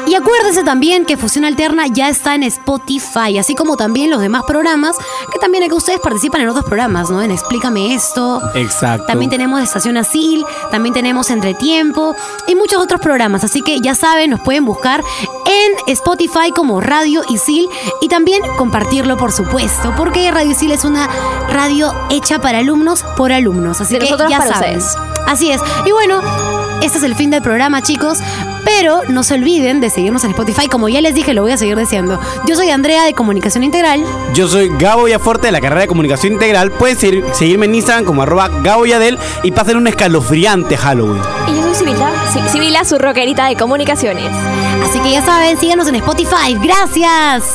Y 0.07 0.15
acuérdense 0.15 0.65
también 0.65 1.05
que 1.05 1.17
Fusión 1.17 1.45
Alterna 1.45 1.87
ya 1.87 2.09
está 2.09 2.35
en 2.35 2.43
Spotify, 2.45 3.39
así 3.39 3.55
como 3.55 3.77
también 3.77 4.11
los 4.11 4.21
demás 4.21 4.43
programas, 4.47 4.97
que 5.33 5.39
también 5.39 5.63
acá 5.65 5.75
ustedes 5.75 6.01
participan 6.01 6.41
en 6.41 6.49
otros 6.49 6.65
programas, 6.65 7.11
¿no? 7.11 7.23
En 7.23 7.31
Explícame 7.31 7.95
esto. 7.95 8.41
Exacto. 8.55 9.07
También 9.07 9.31
tenemos 9.31 9.61
Estación 9.63 9.97
Asil, 9.97 10.45
también 10.71 10.95
tenemos 10.95 11.31
Entretiempo 11.31 12.15
y 12.49 12.55
muchos 12.55 12.83
otros 12.83 13.01
programas. 13.01 13.45
Así 13.45 13.63
que 13.63 13.81
ya 13.81 13.95
saben, 13.95 14.31
nos 14.31 14.41
pueden 14.41 14.65
buscar 14.65 15.03
en 15.47 15.93
Spotify 15.93 16.51
como 16.55 16.81
Radio 16.81 17.23
Isil 17.29 17.69
y 18.01 18.09
también 18.09 18.43
compartirlo, 18.57 19.17
por 19.17 19.33
supuesto, 19.33 19.95
porque 19.97 20.31
Radio 20.31 20.51
Isil 20.53 20.73
es 20.73 20.85
una 20.85 21.09
radio 21.51 21.93
hecha 22.11 22.41
para 22.41 22.59
alumnos 22.59 23.05
por 23.17 23.33
alumnos. 23.33 23.81
Así 23.81 23.95
De 23.95 24.01
que 24.01 24.09
ya 24.29 24.39
para 24.39 24.55
saben. 24.55 24.79
ustedes. 24.79 24.97
Así 25.27 25.51
es. 25.51 25.61
Y 25.87 25.93
bueno, 25.93 26.21
este 26.83 26.99
es 26.99 27.05
el 27.05 27.15
fin 27.15 27.31
del 27.31 27.43
programa, 27.43 27.83
chicos. 27.83 28.19
Pero 28.65 29.01
no 29.09 29.23
se 29.23 29.35
olviden 29.35 29.81
de 29.81 29.91
seguirnos 29.91 30.23
en 30.25 30.31
Spotify. 30.31 30.69
Como 30.69 30.89
ya 30.89 31.01
les 31.01 31.15
dije, 31.15 31.33
lo 31.35 31.43
voy 31.43 31.53
a 31.53 31.57
seguir 31.57 31.77
diciendo. 31.77 32.21
Yo 32.47 32.55
soy 32.57 32.71
Andrea 32.71 33.05
de 33.05 33.15
Comunicación 33.15 33.65
Integral. 33.65 34.05
Yo 34.35 34.47
soy 34.49 34.71
Gabo 34.79 35.05
Villaforte 35.05 35.47
de 35.49 35.53
la 35.53 35.61
carrera 35.61 35.83
de 35.83 35.87
comunicación 35.87 36.35
integral. 36.35 36.71
Pueden 36.71 36.97
seguir- 36.97 37.25
seguirme 37.33 37.67
en 37.67 37.75
Instagram 37.75 38.05
como 38.05 38.23
arroba 38.23 38.49
Gabo 38.63 38.87
Yadel 38.87 39.19
y 39.43 39.51
pasen 39.53 39.77
un 39.77 39.87
escalofriante 39.87 40.77
Halloween. 40.77 41.23
Y 41.49 41.57
yo 41.57 41.63
soy 41.63 41.75
Sibila, 41.87 42.11
Si- 42.33 42.49
Sibila, 42.53 42.85
su 42.85 42.99
rockerita 42.99 43.47
de 43.47 43.57
comunicaciones. 43.57 44.31
Así 44.89 44.99
que 45.01 45.11
ya 45.11 45.25
saben, 45.25 45.57
síganos 45.59 45.89
en 45.89 45.97
Spotify. 45.97 46.55
¡Gracias! 46.63 47.55